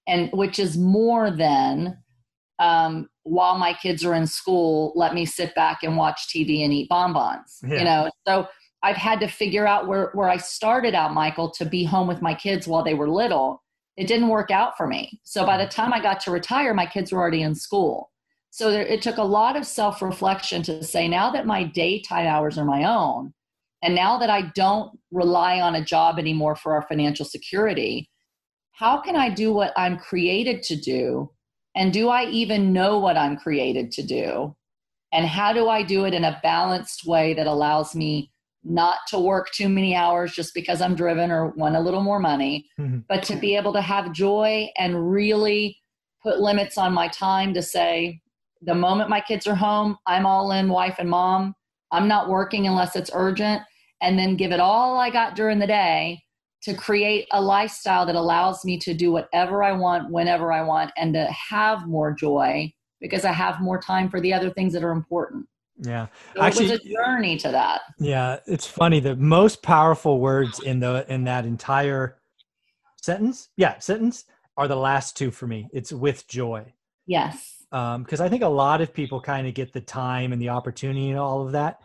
And 0.06 0.30
which 0.32 0.58
is 0.58 0.76
more 0.76 1.30
than 1.30 1.98
um, 2.58 3.08
while 3.24 3.58
my 3.58 3.72
kids 3.72 4.04
are 4.04 4.14
in 4.14 4.26
school, 4.26 4.92
let 4.94 5.14
me 5.14 5.24
sit 5.24 5.54
back 5.54 5.82
and 5.82 5.96
watch 5.96 6.28
TV 6.28 6.64
and 6.64 6.72
eat 6.72 6.88
bonbons. 6.88 7.58
Yeah. 7.62 7.78
You 7.78 7.84
know, 7.84 8.10
so 8.26 8.48
I've 8.82 8.96
had 8.96 9.20
to 9.20 9.28
figure 9.28 9.66
out 9.66 9.88
where 9.88 10.10
where 10.14 10.28
I 10.28 10.36
started 10.36 10.94
out, 10.94 11.14
Michael, 11.14 11.50
to 11.52 11.64
be 11.64 11.84
home 11.84 12.06
with 12.06 12.22
my 12.22 12.34
kids 12.34 12.68
while 12.68 12.84
they 12.84 12.94
were 12.94 13.08
little. 13.08 13.62
It 13.96 14.06
didn't 14.06 14.28
work 14.28 14.50
out 14.50 14.76
for 14.76 14.86
me. 14.86 15.20
So 15.22 15.46
by 15.46 15.56
the 15.56 15.70
time 15.70 15.92
I 15.92 16.00
got 16.00 16.20
to 16.20 16.30
retire, 16.30 16.74
my 16.74 16.86
kids 16.86 17.12
were 17.12 17.20
already 17.20 17.42
in 17.42 17.54
school. 17.54 18.10
So 18.50 18.70
there, 18.70 18.86
it 18.86 19.02
took 19.02 19.16
a 19.16 19.22
lot 19.22 19.56
of 19.56 19.66
self 19.66 20.02
reflection 20.02 20.62
to 20.64 20.84
say, 20.84 21.08
now 21.08 21.30
that 21.30 21.46
my 21.46 21.64
daytime 21.64 22.26
hours 22.26 22.58
are 22.58 22.64
my 22.64 22.84
own, 22.84 23.32
and 23.82 23.94
now 23.94 24.18
that 24.18 24.30
I 24.30 24.52
don't 24.54 24.98
rely 25.10 25.60
on 25.60 25.74
a 25.74 25.84
job 25.84 26.18
anymore 26.18 26.54
for 26.54 26.74
our 26.74 26.82
financial 26.82 27.24
security, 27.24 28.08
how 28.72 29.00
can 29.00 29.16
I 29.16 29.28
do 29.28 29.52
what 29.52 29.72
I'm 29.76 29.98
created 29.98 30.62
to 30.64 30.76
do 30.76 31.30
and 31.74 31.92
do 31.92 32.08
I 32.08 32.24
even 32.26 32.72
know 32.72 32.98
what 32.98 33.16
I'm 33.16 33.36
created 33.36 33.90
to 33.92 34.02
do? 34.02 34.54
And 35.12 35.26
how 35.26 35.52
do 35.52 35.68
I 35.68 35.82
do 35.82 36.04
it 36.04 36.14
in 36.14 36.24
a 36.24 36.40
balanced 36.42 37.06
way 37.06 37.34
that 37.34 37.46
allows 37.46 37.94
me 37.94 38.30
not 38.64 38.98
to 39.08 39.18
work 39.18 39.50
too 39.52 39.68
many 39.68 39.94
hours 39.94 40.32
just 40.32 40.54
because 40.54 40.80
I'm 40.80 40.94
driven 40.94 41.30
or 41.30 41.50
want 41.50 41.76
a 41.76 41.80
little 41.80 42.02
more 42.02 42.18
money, 42.18 42.66
mm-hmm. 42.80 43.00
but 43.08 43.22
to 43.24 43.36
be 43.36 43.56
able 43.56 43.72
to 43.74 43.80
have 43.80 44.12
joy 44.12 44.70
and 44.78 45.10
really 45.10 45.78
put 46.22 46.40
limits 46.40 46.78
on 46.78 46.94
my 46.94 47.08
time 47.08 47.52
to 47.54 47.62
say, 47.62 48.20
the 48.62 48.74
moment 48.74 49.10
my 49.10 49.20
kids 49.20 49.46
are 49.46 49.54
home, 49.54 49.98
I'm 50.06 50.24
all 50.24 50.50
in, 50.50 50.68
wife 50.68 50.96
and 50.98 51.10
mom. 51.10 51.54
I'm 51.92 52.08
not 52.08 52.30
working 52.30 52.66
unless 52.66 52.96
it's 52.96 53.10
urgent. 53.12 53.62
And 54.00 54.18
then 54.18 54.36
give 54.36 54.50
it 54.50 54.60
all 54.60 54.98
I 54.98 55.10
got 55.10 55.36
during 55.36 55.58
the 55.58 55.66
day 55.66 56.23
to 56.64 56.74
create 56.74 57.28
a 57.32 57.40
lifestyle 57.40 58.06
that 58.06 58.14
allows 58.14 58.64
me 58.64 58.78
to 58.78 58.94
do 58.94 59.12
whatever 59.12 59.62
I 59.62 59.72
want, 59.72 60.10
whenever 60.10 60.52
I 60.52 60.62
want, 60.62 60.90
and 60.96 61.12
to 61.14 61.26
have 61.26 61.86
more 61.86 62.12
joy 62.12 62.72
because 63.00 63.24
I 63.24 63.32
have 63.32 63.60
more 63.60 63.80
time 63.80 64.08
for 64.08 64.20
the 64.20 64.32
other 64.32 64.50
things 64.50 64.72
that 64.72 64.82
are 64.82 64.92
important. 64.92 65.46
Yeah, 65.76 66.06
so 66.34 66.42
actually, 66.42 66.66
it 66.66 66.70
was 66.70 66.80
a 66.80 66.88
journey 66.88 67.36
to 67.38 67.50
that. 67.50 67.82
Yeah, 67.98 68.38
it's 68.46 68.66
funny. 68.66 69.00
The 69.00 69.16
most 69.16 69.62
powerful 69.62 70.20
words 70.20 70.60
in 70.60 70.80
the 70.80 71.04
in 71.12 71.24
that 71.24 71.44
entire 71.44 72.18
sentence, 73.02 73.48
yeah, 73.56 73.78
sentence, 73.80 74.24
are 74.56 74.68
the 74.68 74.76
last 74.76 75.16
two 75.16 75.30
for 75.30 75.46
me. 75.46 75.68
It's 75.72 75.92
with 75.92 76.26
joy. 76.28 76.72
Yes. 77.06 77.56
Because 77.70 78.20
um, 78.20 78.26
I 78.26 78.28
think 78.28 78.42
a 78.42 78.48
lot 78.48 78.80
of 78.80 78.94
people 78.94 79.20
kind 79.20 79.48
of 79.48 79.54
get 79.54 79.72
the 79.72 79.80
time 79.80 80.32
and 80.32 80.40
the 80.40 80.50
opportunity 80.50 81.10
and 81.10 81.18
all 81.18 81.44
of 81.44 81.52
that, 81.52 81.80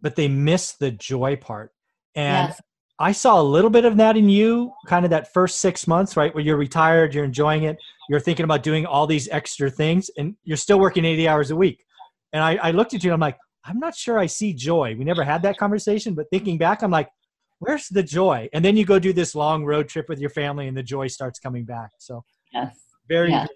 but 0.00 0.16
they 0.16 0.26
miss 0.26 0.72
the 0.72 0.90
joy 0.90 1.36
part. 1.36 1.72
And 2.16 2.48
yes. 2.48 2.60
I 3.00 3.12
saw 3.12 3.40
a 3.40 3.42
little 3.42 3.70
bit 3.70 3.84
of 3.84 3.96
that 3.98 4.16
in 4.16 4.28
you, 4.28 4.72
kind 4.86 5.04
of 5.04 5.10
that 5.10 5.32
first 5.32 5.58
six 5.58 5.86
months, 5.86 6.16
right? 6.16 6.34
Where 6.34 6.42
you're 6.42 6.56
retired, 6.56 7.14
you're 7.14 7.24
enjoying 7.24 7.62
it, 7.62 7.78
you're 8.08 8.18
thinking 8.18 8.44
about 8.44 8.64
doing 8.64 8.86
all 8.86 9.06
these 9.06 9.28
extra 9.28 9.70
things, 9.70 10.10
and 10.18 10.34
you're 10.42 10.56
still 10.56 10.80
working 10.80 11.04
80 11.04 11.28
hours 11.28 11.50
a 11.50 11.56
week. 11.56 11.84
And 12.32 12.42
I, 12.42 12.56
I 12.56 12.70
looked 12.72 12.94
at 12.94 13.04
you 13.04 13.10
and 13.10 13.14
I'm 13.14 13.20
like, 13.20 13.38
I'm 13.64 13.78
not 13.78 13.94
sure 13.94 14.18
I 14.18 14.26
see 14.26 14.52
joy. 14.52 14.96
We 14.98 15.04
never 15.04 15.22
had 15.22 15.42
that 15.42 15.58
conversation, 15.58 16.14
but 16.14 16.26
thinking 16.30 16.58
back, 16.58 16.82
I'm 16.82 16.90
like, 16.90 17.08
where's 17.60 17.88
the 17.88 18.02
joy? 18.02 18.48
And 18.52 18.64
then 18.64 18.76
you 18.76 18.84
go 18.84 18.98
do 18.98 19.12
this 19.12 19.34
long 19.34 19.64
road 19.64 19.88
trip 19.88 20.08
with 20.08 20.18
your 20.18 20.30
family, 20.30 20.66
and 20.66 20.76
the 20.76 20.82
joy 20.82 21.06
starts 21.06 21.38
coming 21.38 21.64
back. 21.64 21.90
So, 21.98 22.24
yes, 22.52 22.76
very, 23.08 23.30
yes. 23.30 23.48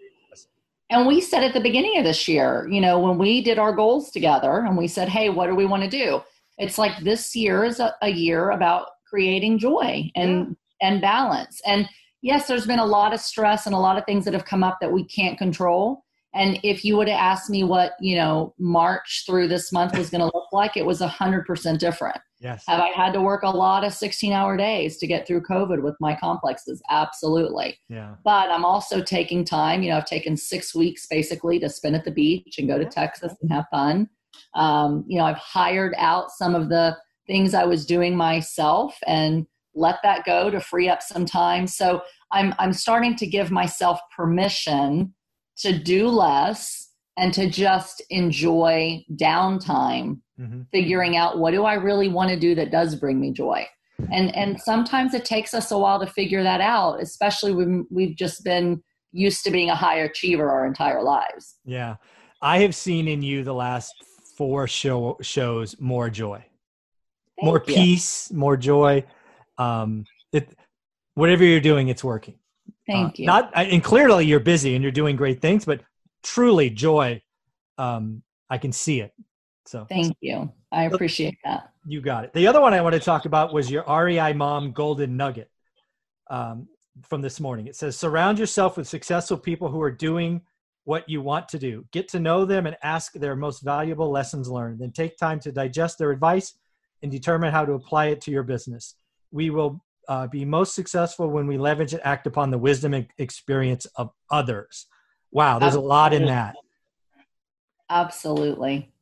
And 0.90 1.07
we 1.07 1.22
said 1.22 1.42
at 1.42 1.55
the 1.55 1.61
beginning 1.61 1.96
of 1.98 2.05
this 2.05 2.28
year, 2.28 2.68
you 2.70 2.81
know, 2.81 2.98
when 2.98 3.16
we 3.16 3.42
did 3.42 3.59
our 3.59 3.72
goals 3.72 4.11
together 4.11 4.59
and 4.59 4.76
we 4.76 4.87
said, 4.87 5.09
hey, 5.09 5.31
what 5.31 5.46
do 5.46 5.55
we 5.55 5.64
want 5.64 5.83
to 5.83 5.88
do? 5.88 6.20
It's 6.59 6.76
like 6.76 6.98
this 6.98 7.35
year 7.35 7.64
is 7.64 7.81
a, 7.81 7.94
a 8.02 8.11
year 8.11 8.50
about 8.50 8.88
creating 9.12 9.59
joy 9.59 10.11
and 10.16 10.57
yeah. 10.81 10.88
and 10.88 11.01
balance. 11.01 11.61
And 11.66 11.88
yes 12.22 12.46
there's 12.46 12.66
been 12.66 12.79
a 12.79 12.87
lot 12.87 13.12
of 13.12 13.20
stress 13.20 13.66
and 13.66 13.75
a 13.75 13.79
lot 13.79 13.98
of 13.98 14.07
things 14.07 14.25
that 14.25 14.35
have 14.35 14.44
come 14.44 14.64
up 14.64 14.79
that 14.81 14.92
we 14.92 15.05
can't 15.05 15.37
control. 15.37 16.05
And 16.35 16.59
if 16.62 16.83
you 16.83 16.96
would 16.96 17.09
have 17.09 17.18
asked 17.18 17.51
me 17.51 17.62
what 17.62 17.92
you 18.01 18.16
know 18.16 18.55
march 18.59 19.25
through 19.27 19.48
this 19.48 19.70
month 19.70 19.98
was 19.98 20.09
going 20.09 20.20
to 20.20 20.31
look 20.35 20.48
like 20.53 20.77
it 20.77 20.87
was 20.87 21.03
a 21.03 21.09
hundred 21.09 21.44
percent 21.44 21.79
different. 21.79 22.18
Yes. 22.40 22.64
Have 22.66 22.81
i 22.81 22.88
had 22.88 23.12
to 23.12 23.20
work 23.20 23.42
a 23.42 23.51
lot 23.51 23.85
of 23.85 23.92
16 23.92 24.33
hour 24.33 24.57
days 24.57 24.96
to 24.98 25.07
get 25.07 25.27
through 25.27 25.42
covid 25.42 25.83
with 25.83 25.94
my 26.01 26.16
complexes? 26.16 26.83
Absolutely. 26.88 27.79
Yeah. 27.88 28.14
But 28.25 28.51
i'm 28.51 28.64
also 28.64 29.03
taking 29.03 29.44
time 29.44 29.83
you 29.83 29.90
know 29.90 29.98
i've 29.98 30.07
taken 30.07 30.37
six 30.37 30.75
weeks 30.75 31.07
basically 31.07 31.59
to 31.61 31.68
spend 31.68 31.96
at 31.96 32.05
the 32.05 32.11
beach 32.11 32.57
and 32.59 32.66
go 32.68 32.79
to 32.79 32.87
texas 32.87 33.35
and 33.42 33.53
have 33.53 33.66
fun. 33.70 34.09
Um, 34.55 35.05
you 35.07 35.18
know 35.18 35.25
i've 35.25 35.37
hired 35.37 35.94
out 35.98 36.31
some 36.31 36.55
of 36.55 36.70
the 36.70 36.96
things 37.33 37.55
I 37.55 37.64
was 37.64 37.87
doing 37.87 38.14
myself 38.14 38.95
and 39.07 39.47
let 39.75 39.97
that 40.03 40.27
go 40.27 40.51
to 40.51 40.61
free 40.61 40.90
up 40.90 41.03
some 41.03 41.25
time. 41.25 41.66
So 41.66 42.03
I'm 42.31 42.55
I'm 42.59 42.75
starting 42.75 43.16
to 43.16 43.27
give 43.27 43.51
myself 43.51 43.99
permission 44.14 45.14
to 45.59 45.79
do 45.79 46.09
less 46.09 46.90
and 47.16 47.33
to 47.33 47.49
just 47.49 48.03
enjoy 48.11 49.03
downtime, 49.14 50.21
mm-hmm. 50.38 50.62
figuring 50.73 51.16
out 51.16 51.38
what 51.38 51.53
do 51.53 51.64
I 51.64 51.75
really 51.75 52.09
want 52.09 52.29
to 52.31 52.38
do 52.38 52.55
that 52.55 52.71
does 52.71 52.95
bring 52.95 53.18
me 53.18 53.33
joy. 53.33 53.66
And 54.12 54.35
and 54.37 54.61
sometimes 54.61 55.14
it 55.14 55.25
takes 55.25 55.55
us 55.55 55.71
a 55.71 55.79
while 55.79 56.01
to 56.01 56.07
figure 56.07 56.42
that 56.42 56.61
out, 56.61 57.01
especially 57.01 57.55
when 57.55 57.87
we've 57.90 58.16
just 58.16 58.45
been 58.45 58.83
used 59.12 59.42
to 59.45 59.51
being 59.51 59.71
a 59.71 59.75
high 59.75 60.01
achiever 60.01 60.51
our 60.51 60.66
entire 60.66 61.03
lives. 61.03 61.57
Yeah. 61.64 61.97
I 62.42 62.59
have 62.59 62.75
seen 62.75 63.09
in 63.09 63.23
you 63.23 63.42
the 63.42 63.55
last 63.55 63.95
four 64.37 64.66
show 64.66 65.16
shows 65.23 65.77
more 65.81 66.11
joy. 66.11 66.45
Thank 67.42 67.50
more 67.50 67.64
you. 67.66 67.74
peace, 67.74 68.33
more 68.33 68.57
joy. 68.57 69.05
Um 69.59 70.07
it 70.33 70.57
whatever 71.14 71.44
you're 71.44 71.61
doing, 71.61 71.88
it's 71.88 72.05
working. 72.05 72.38
Thank 72.87 73.11
uh, 73.11 73.14
you. 73.16 73.26
Not 73.26 73.50
and 73.55 73.83
clearly 73.83 74.26
you're 74.26 74.40
busy 74.40 74.74
and 74.74 74.83
you're 74.83 74.92
doing 74.92 75.16
great 75.16 75.40
things, 75.40 75.64
but 75.64 75.83
truly 76.22 76.70
joy. 76.70 77.22
Um, 77.78 78.22
I 78.50 78.59
can 78.59 78.72
see 78.72 79.00
it. 79.00 79.12
So 79.66 79.87
thank 79.88 80.16
you. 80.20 80.52
I 80.70 80.85
appreciate 80.85 81.38
that. 81.44 81.70
You 81.87 82.00
got 82.00 82.24
it. 82.24 82.33
The 82.33 82.46
other 82.46 82.61
one 82.61 82.74
I 82.74 82.81
want 82.81 82.94
to 82.94 83.00
talk 83.00 83.24
about 83.24 83.52
was 83.52 83.70
your 83.70 83.85
REI 83.88 84.33
mom 84.33 84.72
golden 84.72 85.16
nugget 85.16 85.50
um, 86.31 86.68
from 87.02 87.22
this 87.22 87.40
morning. 87.40 87.66
It 87.66 87.76
says, 87.76 87.96
surround 87.96 88.38
yourself 88.38 88.76
with 88.76 88.88
successful 88.88 89.37
people 89.37 89.68
who 89.68 89.81
are 89.81 89.90
doing 89.90 90.42
what 90.85 91.09
you 91.09 91.22
want 91.22 91.48
to 91.50 91.59
do. 91.59 91.85
Get 91.92 92.09
to 92.09 92.20
know 92.20 92.44
them 92.44 92.66
and 92.66 92.76
ask 92.83 93.12
their 93.14 93.37
most 93.37 93.62
valuable 93.62 94.11
lessons 94.11 94.48
learned. 94.48 94.81
Then 94.81 94.92
take 94.92 95.16
time 95.16 95.38
to 95.40 95.52
digest 95.52 95.98
their 95.98 96.11
advice 96.11 96.55
and 97.03 97.11
determine 97.11 97.53
how 97.53 97.65
to 97.65 97.73
apply 97.73 98.07
it 98.07 98.21
to 98.23 98.31
your 98.31 98.43
business. 98.43 98.95
We 99.31 99.51
will 99.51 99.83
uh, 100.09 100.27
be 100.27 100.45
most 100.45 100.75
successful 100.75 101.29
when 101.29 101.47
we 101.47 101.59
leverage 101.59 101.93
and 101.93 102.03
act 102.05 102.27
upon 102.27 102.51
the 102.51 102.59
wisdom 102.59 102.95
and 102.95 103.07
experience 103.19 103.87
of 103.97 104.11
others. 104.31 104.87
Wow, 105.31 105.59
there's 105.59 105.71
Absolutely. 105.71 105.87
a 105.87 105.88
lot 105.88 106.12
in 106.12 106.27
that. 106.27 106.55
Absolutely. 107.88 108.93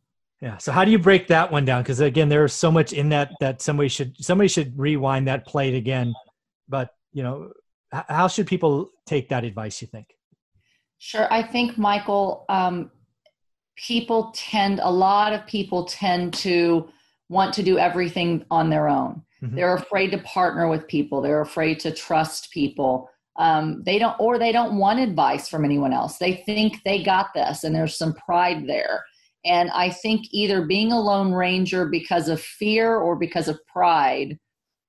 Yeah. 0.41 0.57
So 0.57 0.73
how 0.73 0.85
do 0.85 0.91
you 0.91 0.99
break 0.99 1.29
that 1.29 1.53
one 1.53 1.65
down? 1.65 1.83
Because 1.83 2.01
again, 2.01 2.29
there's 2.29 2.55
so 2.55 2.71
much 2.71 2.93
in 2.93 3.11
that 3.11 3.33
that 3.41 3.61
somebody 3.61 3.89
should 3.89 4.17
somebody 4.25 4.49
should 4.49 4.79
rewind 4.79 5.29
that 5.29 5.47
plate 5.47 5.75
again. 5.75 6.15
But 6.69 6.91
you 7.13 7.23
know, 7.23 7.53
how 7.93 8.27
should 8.29 8.47
people 8.47 8.91
take 9.07 9.29
that 9.29 9.45
advice? 9.45 9.83
You 9.83 9.89
think? 9.89 10.07
Sure. 10.99 11.33
I 11.33 11.43
think 11.43 11.77
Michael, 11.77 12.45
um, 12.49 12.91
people 13.77 14.33
tend 14.35 14.81
a 14.83 14.91
lot 14.91 15.33
of 15.33 15.47
people 15.47 15.85
tend 15.85 16.35
to 16.35 16.89
want 17.31 17.55
to 17.55 17.63
do 17.63 17.79
everything 17.79 18.45
on 18.51 18.69
their 18.69 18.89
own. 18.89 19.23
Mm-hmm. 19.43 19.57
They're 19.57 19.77
afraid 19.77 20.11
to 20.11 20.19
partner 20.19 20.69
with 20.69 20.89
people. 20.89 21.23
They're 21.23 21.41
afraid 21.41 21.81
to 21.81 21.95
trust 21.95 22.51
people. 22.51 23.09
Um, 23.37 23.83
they 23.87 23.99
don't, 23.99 24.17
or 24.21 24.39
they 24.39 24.53
don't 24.53 24.77
want 24.77 24.99
advice 24.99 25.49
from 25.49 25.65
anyone 25.65 25.95
else. 25.95 26.19
They 26.19 26.43
think 26.45 26.83
they 26.85 27.03
got 27.03 27.29
this, 27.35 27.65
and 27.65 27.75
there's 27.75 27.97
some 27.97 28.15
pride 28.15 28.67
there. 28.67 29.05
And 29.45 29.71
I 29.71 29.89
think 29.89 30.27
either 30.33 30.67
being 30.67 30.93
a 30.93 31.01
lone 31.01 31.33
ranger 31.33 31.87
because 31.87 32.29
of 32.29 32.43
fear 32.43 32.97
or 32.97 33.17
because 33.17 33.49
of 33.49 33.65
pride 33.67 34.39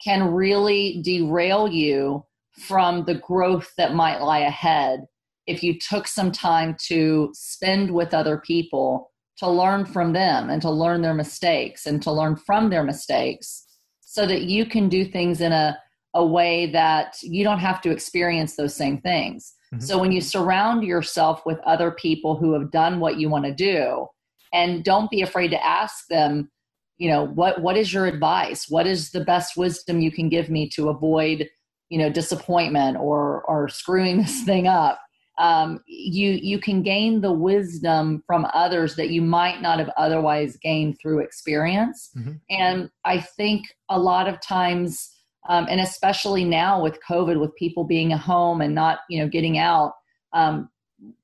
can 0.04 0.34
really 0.34 1.00
derail 1.04 1.68
you 1.70 2.26
from 2.58 3.06
the 3.06 3.16
growth 3.16 3.72
that 3.78 3.94
might 3.94 4.20
lie 4.20 4.40
ahead 4.40 5.02
if 5.48 5.64
you 5.64 5.78
took 5.80 6.08
some 6.08 6.32
time 6.32 6.76
to 6.88 7.30
spend 7.34 7.92
with 7.92 8.14
other 8.14 8.40
people 8.40 9.11
to 9.42 9.50
learn 9.50 9.86
from 9.86 10.14
them 10.14 10.52
and 10.52 10.62
to 10.62 10.70
learn 10.70 11.02
their 11.02 11.16
mistakes 11.16 11.88
and 11.88 12.00
to 12.04 12.12
learn 12.12 12.36
from 12.36 12.70
their 12.70 12.84
mistakes 12.84 13.66
so 14.02 14.28
that 14.28 14.44
you 14.44 14.68
can 14.68 14.88
do 14.88 15.04
things 15.04 15.42
in 15.42 15.52
a, 15.52 15.76
a 16.14 16.24
way 16.24 16.70
that 16.72 17.18
you 17.24 17.44
don't 17.44 17.58
have 17.58 17.82
to 17.82 17.90
experience 17.90 18.56
those 18.56 18.76
same 18.76 19.02
things. 19.02 19.56
Mm-hmm. 19.74 19.84
So 19.84 19.98
when 19.98 20.12
you 20.12 20.22
surround 20.22 20.84
yourself 20.84 21.42
with 21.44 21.58
other 21.66 21.90
people 21.90 22.36
who 22.36 22.54
have 22.54 22.70
done 22.70 23.00
what 23.00 23.18
you 23.18 23.30
want 23.30 23.46
to 23.46 23.54
do, 23.54 24.06
and 24.54 24.84
don't 24.84 25.10
be 25.10 25.24
afraid 25.24 25.48
to 25.50 25.66
ask 25.66 26.06
them, 26.08 26.52
you 27.00 27.10
know, 27.10 27.26
what 27.26 27.62
what 27.64 27.78
is 27.78 27.92
your 27.92 28.06
advice? 28.06 28.68
What 28.70 28.86
is 28.86 29.10
the 29.10 29.26
best 29.26 29.58
wisdom 29.58 30.02
you 30.02 30.12
can 30.12 30.30
give 30.30 30.52
me 30.52 30.70
to 30.76 30.90
avoid, 30.90 31.50
you 31.90 31.98
know, 31.98 32.12
disappointment 32.12 32.98
or 32.98 33.44
or 33.48 33.70
screwing 33.70 34.18
this 34.22 34.44
thing 34.44 34.68
up? 34.68 35.00
Um, 35.42 35.80
you 35.88 36.30
you 36.34 36.60
can 36.60 36.84
gain 36.84 37.20
the 37.20 37.34
wisdom 37.34 38.24
from 38.28 38.46
others 38.54 38.96
that 38.96 39.10
you 39.10 39.24
might 39.24 39.60
not 39.60 39.80
have 39.80 39.90
otherwise 39.98 40.56
gained 40.58 41.00
through 41.02 41.20
experience 41.20 42.12
mm-hmm. 42.16 42.34
and 42.52 42.90
i 43.06 43.20
think 43.20 43.66
a 43.90 44.00
lot 44.00 44.28
of 44.28 44.40
times 44.40 45.12
um, 45.50 45.66
and 45.68 45.82
especially 45.82 46.46
now 46.46 46.82
with 46.82 47.00
covid 47.08 47.40
with 47.40 47.56
people 47.56 47.84
being 47.84 48.14
at 48.14 48.20
home 48.20 48.62
and 48.62 48.76
not 48.76 49.00
you 49.10 49.20
know 49.20 49.28
getting 49.28 49.58
out 49.58 49.94
um, 50.34 50.70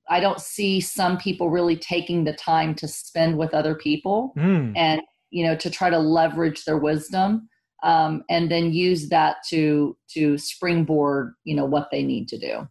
i 0.09 0.19
don't 0.19 0.41
see 0.41 0.81
some 0.81 1.17
people 1.19 1.51
really 1.51 1.77
taking 1.77 2.23
the 2.23 2.33
time 2.33 2.73
to 2.73 2.87
spend 2.87 3.37
with 3.37 3.53
other 3.53 3.75
people 3.75 4.33
mm. 4.35 4.73
and 4.75 4.99
you 5.29 5.45
know 5.45 5.55
to 5.55 5.69
try 5.69 5.91
to 5.91 5.99
leverage 5.99 6.65
their 6.65 6.77
wisdom 6.79 7.47
um, 7.83 8.23
and 8.27 8.49
then 8.49 8.73
use 8.73 9.09
that 9.09 9.37
to 9.47 9.95
to 10.09 10.39
springboard 10.39 11.35
you 11.43 11.55
know 11.55 11.65
what 11.65 11.89
they 11.91 12.01
need 12.01 12.27
to 12.27 12.39
do 12.39 12.67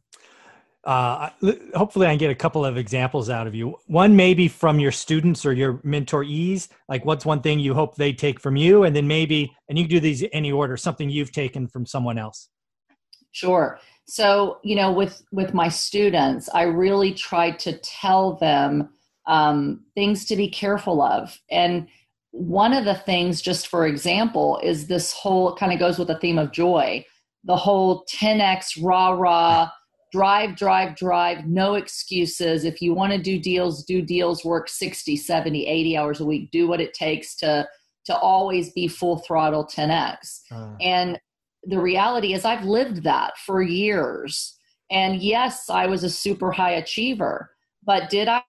uh, 0.87 1.31
hopefully 1.75 2.07
I 2.07 2.11
can 2.11 2.19
get 2.19 2.31
a 2.31 2.35
couple 2.35 2.65
of 2.65 2.77
examples 2.77 3.29
out 3.29 3.49
of 3.49 3.57
you. 3.57 3.77
One 3.87 4.15
maybe 4.15 4.47
from 4.47 4.79
your 4.79 4.93
students 4.93 5.45
or 5.45 5.53
your 5.53 5.75
mentorees, 5.79 6.69
like 6.89 7.05
what's 7.05 7.27
one 7.27 7.43
thing 7.43 7.59
you 7.59 7.75
hope 7.75 7.97
they 7.97 8.13
take 8.13 8.39
from 8.39 8.55
you, 8.55 8.85
and 8.85 8.95
then 8.95 9.09
maybe, 9.09 9.53
and 9.69 9.77
you 9.77 9.85
can 9.85 9.91
do 9.91 10.01
these 10.01 10.25
any 10.33 10.53
order, 10.53 10.77
something 10.77 11.11
you've 11.11 11.33
taken 11.33 11.67
from 11.67 11.87
someone 11.87 12.19
else. 12.19 12.49
Sure. 13.33 13.81
So 14.07 14.61
you 14.63 14.77
know, 14.77 14.93
with 14.93 15.23
with 15.33 15.53
my 15.53 15.69
students, 15.69 16.49
I 16.55 16.63
really 16.63 17.13
try 17.13 17.51
to 17.51 17.79
tell 17.79 18.37
them 18.37 18.91
um, 19.27 19.85
things 19.97 20.25
to 20.27 20.37
be 20.37 20.49
careful 20.49 21.03
of, 21.03 21.37
and 21.51 21.89
one 22.31 22.73
of 22.73 22.85
the 22.85 22.95
things, 22.95 23.43
just 23.43 23.67
for 23.67 23.89
example, 23.89 24.61
is 24.63 24.87
this 24.87 25.13
whole 25.13 25.57
kind 25.57 25.73
of 25.73 25.81
goes 25.81 25.99
with 25.99 26.09
the 26.09 26.19
theme 26.19 26.39
of 26.39 26.53
joy. 26.53 27.05
The 27.43 27.57
whole 27.57 28.05
10x 28.07 28.83
rah 28.83 29.11
rah 29.11 29.71
drive, 30.17 30.57
drive, 30.57 30.97
drive, 30.97 31.47
no 31.47 31.75
excuses. 31.75 32.65
If 32.65 32.81
you 32.81 32.95
want 32.95 33.13
to 33.13 33.19
do 33.19 33.39
deals, 33.39 33.85
do 33.85 34.01
deals, 34.01 34.47
work 34.47 34.67
60, 34.67 35.15
70, 35.15 35.67
80 35.67 35.97
hours 35.99 36.21
a 36.21 36.25
week, 36.25 36.51
do 36.51 36.67
what 36.67 36.81
it 36.81 36.95
takes 36.95 37.37
to 37.37 37.69
to 38.07 38.17
always 38.17 38.73
be 38.73 38.89
full 38.89 39.19
throttle 39.19 39.67
10x. 39.67 40.41
Uh. 40.51 40.75
And 40.81 41.21
the 41.65 41.79
reality 41.79 42.33
is 42.33 42.47
I've 42.47 42.65
lived 42.65 43.03
that 43.03 43.37
for 43.45 43.61
years. 43.61 44.57
And 44.91 45.21
yes, 45.21 45.69
I 45.69 45.87
was 45.87 46.03
a 46.03 46.09
super 46.09 46.51
high 46.53 46.71
achiever, 46.71 47.51
but 47.85 48.09
did 48.09 48.29
I 48.29 48.43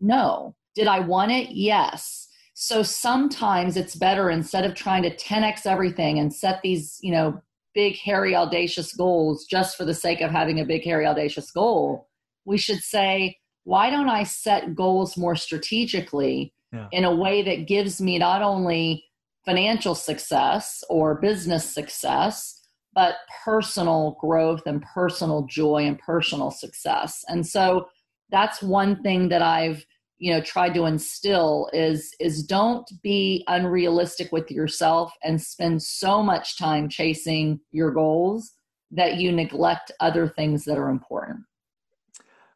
no. 0.00 0.54
Did 0.74 0.86
I 0.86 1.00
want 1.00 1.32
it? 1.32 1.50
Yes. 1.50 2.28
So 2.54 2.82
sometimes 2.82 3.76
it's 3.76 3.94
better 3.94 4.30
instead 4.30 4.64
of 4.64 4.74
trying 4.74 5.02
to 5.02 5.14
10x 5.14 5.66
everything 5.66 6.18
and 6.18 6.32
set 6.32 6.62
these, 6.62 6.98
you 7.02 7.12
know, 7.12 7.42
big, 7.74 7.96
hairy, 7.96 8.34
audacious 8.34 8.94
goals 8.94 9.44
just 9.46 9.76
for 9.76 9.84
the 9.84 9.94
sake 9.94 10.20
of 10.20 10.30
having 10.30 10.60
a 10.60 10.64
big, 10.64 10.84
hairy, 10.84 11.06
audacious 11.06 11.50
goal. 11.50 12.08
We 12.44 12.58
should 12.58 12.80
say, 12.80 13.38
why 13.64 13.90
don't 13.90 14.08
I 14.08 14.24
set 14.24 14.74
goals 14.74 15.16
more 15.16 15.36
strategically 15.36 16.52
yeah. 16.72 16.88
in 16.92 17.04
a 17.04 17.14
way 17.14 17.42
that 17.42 17.66
gives 17.66 18.00
me 18.00 18.18
not 18.18 18.42
only 18.42 19.04
financial 19.44 19.94
success 19.94 20.82
or 20.88 21.20
business 21.20 21.68
success, 21.72 22.60
but 22.94 23.16
personal 23.44 24.16
growth 24.20 24.62
and 24.66 24.82
personal 24.82 25.46
joy 25.46 25.84
and 25.84 25.98
personal 25.98 26.50
success. 26.50 27.24
And 27.28 27.46
so 27.46 27.88
that's 28.30 28.62
one 28.62 29.02
thing 29.02 29.28
that 29.28 29.42
I've 29.42 29.84
you 30.18 30.32
know 30.32 30.40
tried 30.40 30.74
to 30.74 30.84
instill 30.84 31.68
is 31.72 32.14
is 32.20 32.42
don't 32.42 32.90
be 33.02 33.44
unrealistic 33.48 34.30
with 34.32 34.50
yourself 34.50 35.12
and 35.22 35.40
spend 35.40 35.82
so 35.82 36.22
much 36.22 36.58
time 36.58 36.88
chasing 36.88 37.60
your 37.72 37.90
goals 37.90 38.52
that 38.90 39.16
you 39.16 39.32
neglect 39.32 39.90
other 40.00 40.28
things 40.28 40.64
that 40.64 40.78
are 40.78 40.90
important. 40.90 41.40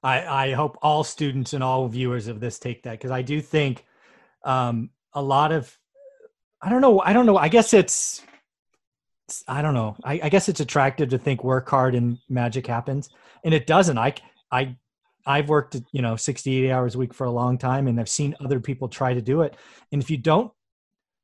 I 0.03 0.25
i 0.27 0.53
hope 0.53 0.79
all 0.83 1.03
students 1.03 1.53
and 1.53 1.65
all 1.65 1.89
viewers 1.89 2.29
of 2.29 2.39
this 2.39 2.59
take 2.61 2.85
that 2.85 2.93
because 2.93 3.11
i 3.11 3.21
do 3.21 3.41
think 3.41 3.85
um 4.45 4.91
a 5.13 5.21
lot 5.21 5.51
of 5.51 5.77
i 6.63 6.69
don't 6.69 6.81
know 6.81 7.01
i 7.01 7.13
don't 7.13 7.27
know 7.27 7.37
i 7.37 7.49
guess 7.49 7.75
it's 7.75 8.23
i 9.49 9.61
don't 9.61 9.75
know 9.75 9.97
I, 10.05 10.21
I 10.23 10.29
guess 10.29 10.49
it's 10.49 10.61
attractive 10.61 11.09
to 11.09 11.19
think 11.19 11.43
work 11.43 11.69
hard 11.69 11.97
and 11.97 12.19
magic 12.29 12.69
happens 12.69 13.11
and 13.45 13.55
it 13.55 13.67
doesn't. 13.67 13.99
I 13.99 14.15
i 14.51 14.77
I've 15.29 15.51
worked, 15.51 15.77
you 15.93 16.01
know, 16.01 16.17
60, 16.17 16.57
80 16.57 16.73
hours 16.73 16.95
a 16.95 16.99
week 16.99 17.13
for 17.13 17.25
a 17.25 17.31
long 17.31 17.59
time 17.59 17.87
and 17.87 18.01
I've 18.01 18.09
seen 18.09 18.35
other 18.41 18.61
people 18.61 18.89
try 18.89 19.13
to 19.13 19.21
do 19.21 19.43
it. 19.43 19.55
And 19.93 20.03
if 20.03 20.11
you 20.11 20.17
don't, 20.17 20.51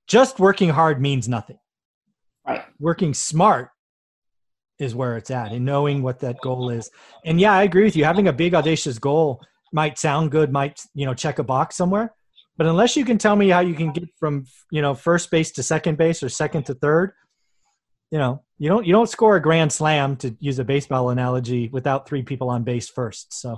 just 0.06 0.38
working 0.38 0.68
hard 0.68 1.00
means 1.00 1.26
nothing. 1.26 1.58
Right. 2.46 2.62
Working 2.78 3.14
smart 3.14 3.70
is 4.78 4.94
where 4.94 5.16
it's 5.16 5.30
at 5.30 5.52
and 5.52 5.64
knowing 5.64 6.02
what 6.02 6.20
that 6.20 6.36
goal 6.42 6.68
is. 6.68 6.90
And 7.24 7.40
yeah, 7.40 7.54
I 7.54 7.62
agree 7.62 7.84
with 7.84 7.96
you. 7.96 8.04
Having 8.04 8.28
a 8.28 8.32
big 8.34 8.54
audacious 8.54 8.98
goal 8.98 9.40
might 9.72 9.98
sound 9.98 10.30
good, 10.30 10.52
might, 10.52 10.82
you 10.94 11.06
know, 11.06 11.14
check 11.14 11.38
a 11.38 11.42
box 11.42 11.74
somewhere, 11.74 12.14
But 12.58 12.66
unless 12.66 12.96
you 12.96 13.06
can 13.06 13.16
tell 13.16 13.36
me 13.36 13.48
how 13.48 13.60
you 13.60 13.74
can 13.74 13.90
get 13.90 14.08
from 14.20 14.44
you 14.70 14.82
know 14.82 14.94
first 14.94 15.30
base 15.30 15.50
to 15.52 15.62
second 15.62 15.96
base 15.96 16.22
or 16.22 16.28
second 16.28 16.64
to 16.66 16.74
third, 16.74 17.12
you 18.10 18.18
know 18.18 18.42
you 18.58 18.68
don't 18.68 18.86
you 18.86 18.92
don't 18.92 19.08
score 19.08 19.36
a 19.36 19.42
grand 19.42 19.72
slam 19.72 20.16
to 20.16 20.36
use 20.40 20.58
a 20.58 20.64
baseball 20.64 21.10
analogy 21.10 21.68
without 21.72 22.06
three 22.06 22.22
people 22.22 22.50
on 22.50 22.62
base 22.62 22.88
first. 22.88 23.32
So 23.32 23.56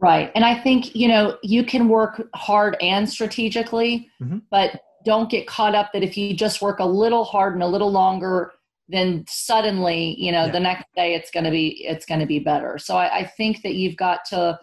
right, 0.00 0.30
and 0.34 0.44
I 0.44 0.60
think 0.60 0.94
you 0.94 1.08
know 1.08 1.38
you 1.42 1.64
can 1.64 1.88
work 1.88 2.22
hard 2.34 2.76
and 2.80 3.08
strategically, 3.08 4.08
mm-hmm. 4.20 4.38
but 4.50 4.80
don't 5.04 5.30
get 5.30 5.46
caught 5.46 5.74
up 5.74 5.92
that 5.92 6.02
if 6.02 6.16
you 6.16 6.34
just 6.34 6.60
work 6.60 6.78
a 6.78 6.84
little 6.84 7.24
hard 7.24 7.54
and 7.54 7.62
a 7.62 7.66
little 7.66 7.90
longer 7.90 8.52
then 8.90 9.24
suddenly 9.28 10.16
you 10.18 10.32
know 10.32 10.46
yeah. 10.46 10.52
the 10.52 10.60
next 10.60 10.86
day 10.94 11.14
it's 11.14 11.30
going 11.30 11.44
to 11.44 11.50
be 11.50 11.84
it's 11.84 12.04
going 12.04 12.20
to 12.20 12.26
be 12.26 12.38
better 12.38 12.78
so 12.78 12.96
I, 12.96 13.20
I, 13.20 13.24
think 13.24 13.62
that 13.62 13.74
you've 13.74 13.96
got 13.96 14.24
to 14.26 14.58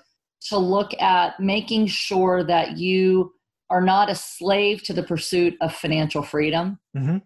to 0.50 0.58
look 0.58 0.92
at 1.02 1.40
making 1.40 1.88
sure 1.88 2.44
that 2.44 2.78
you 2.78 3.34
are 3.70 3.82
not 3.82 4.10
a 4.10 4.16
slave 4.16 4.84
to 4.84 4.94
the 4.94 5.04
pursuit 5.04 5.56
of 5.62 5.74
financial 5.74 6.22
freedom 6.22 6.80
mm-hmm. 6.96 7.18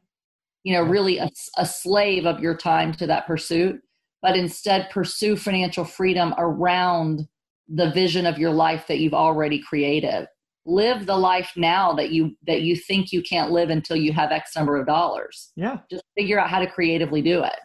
you 0.63 0.73
know 0.73 0.83
really 0.83 1.17
a, 1.17 1.29
a 1.57 1.65
slave 1.65 2.25
of 2.25 2.39
your 2.39 2.55
time 2.55 2.93
to 2.93 3.07
that 3.07 3.27
pursuit 3.27 3.81
but 4.21 4.37
instead 4.37 4.89
pursue 4.91 5.35
financial 5.35 5.83
freedom 5.83 6.33
around 6.37 7.27
the 7.73 7.91
vision 7.91 8.25
of 8.25 8.37
your 8.37 8.51
life 8.51 8.85
that 8.87 8.99
you've 8.99 9.13
already 9.13 9.59
created. 9.59 10.27
Live 10.65 11.05
the 11.05 11.17
life 11.17 11.51
now 11.55 11.93
that 11.93 12.11
you 12.11 12.35
that 12.45 12.61
you 12.61 12.75
think 12.75 13.11
you 13.11 13.23
can't 13.23 13.51
live 13.51 13.69
until 13.69 13.95
you 13.95 14.13
have 14.13 14.31
x 14.31 14.55
number 14.55 14.77
of 14.77 14.85
dollars. 14.85 15.51
Yeah. 15.55 15.79
Just 15.89 16.03
figure 16.15 16.39
out 16.39 16.49
how 16.49 16.59
to 16.59 16.67
creatively 16.67 17.21
do 17.21 17.43
it. 17.43 17.55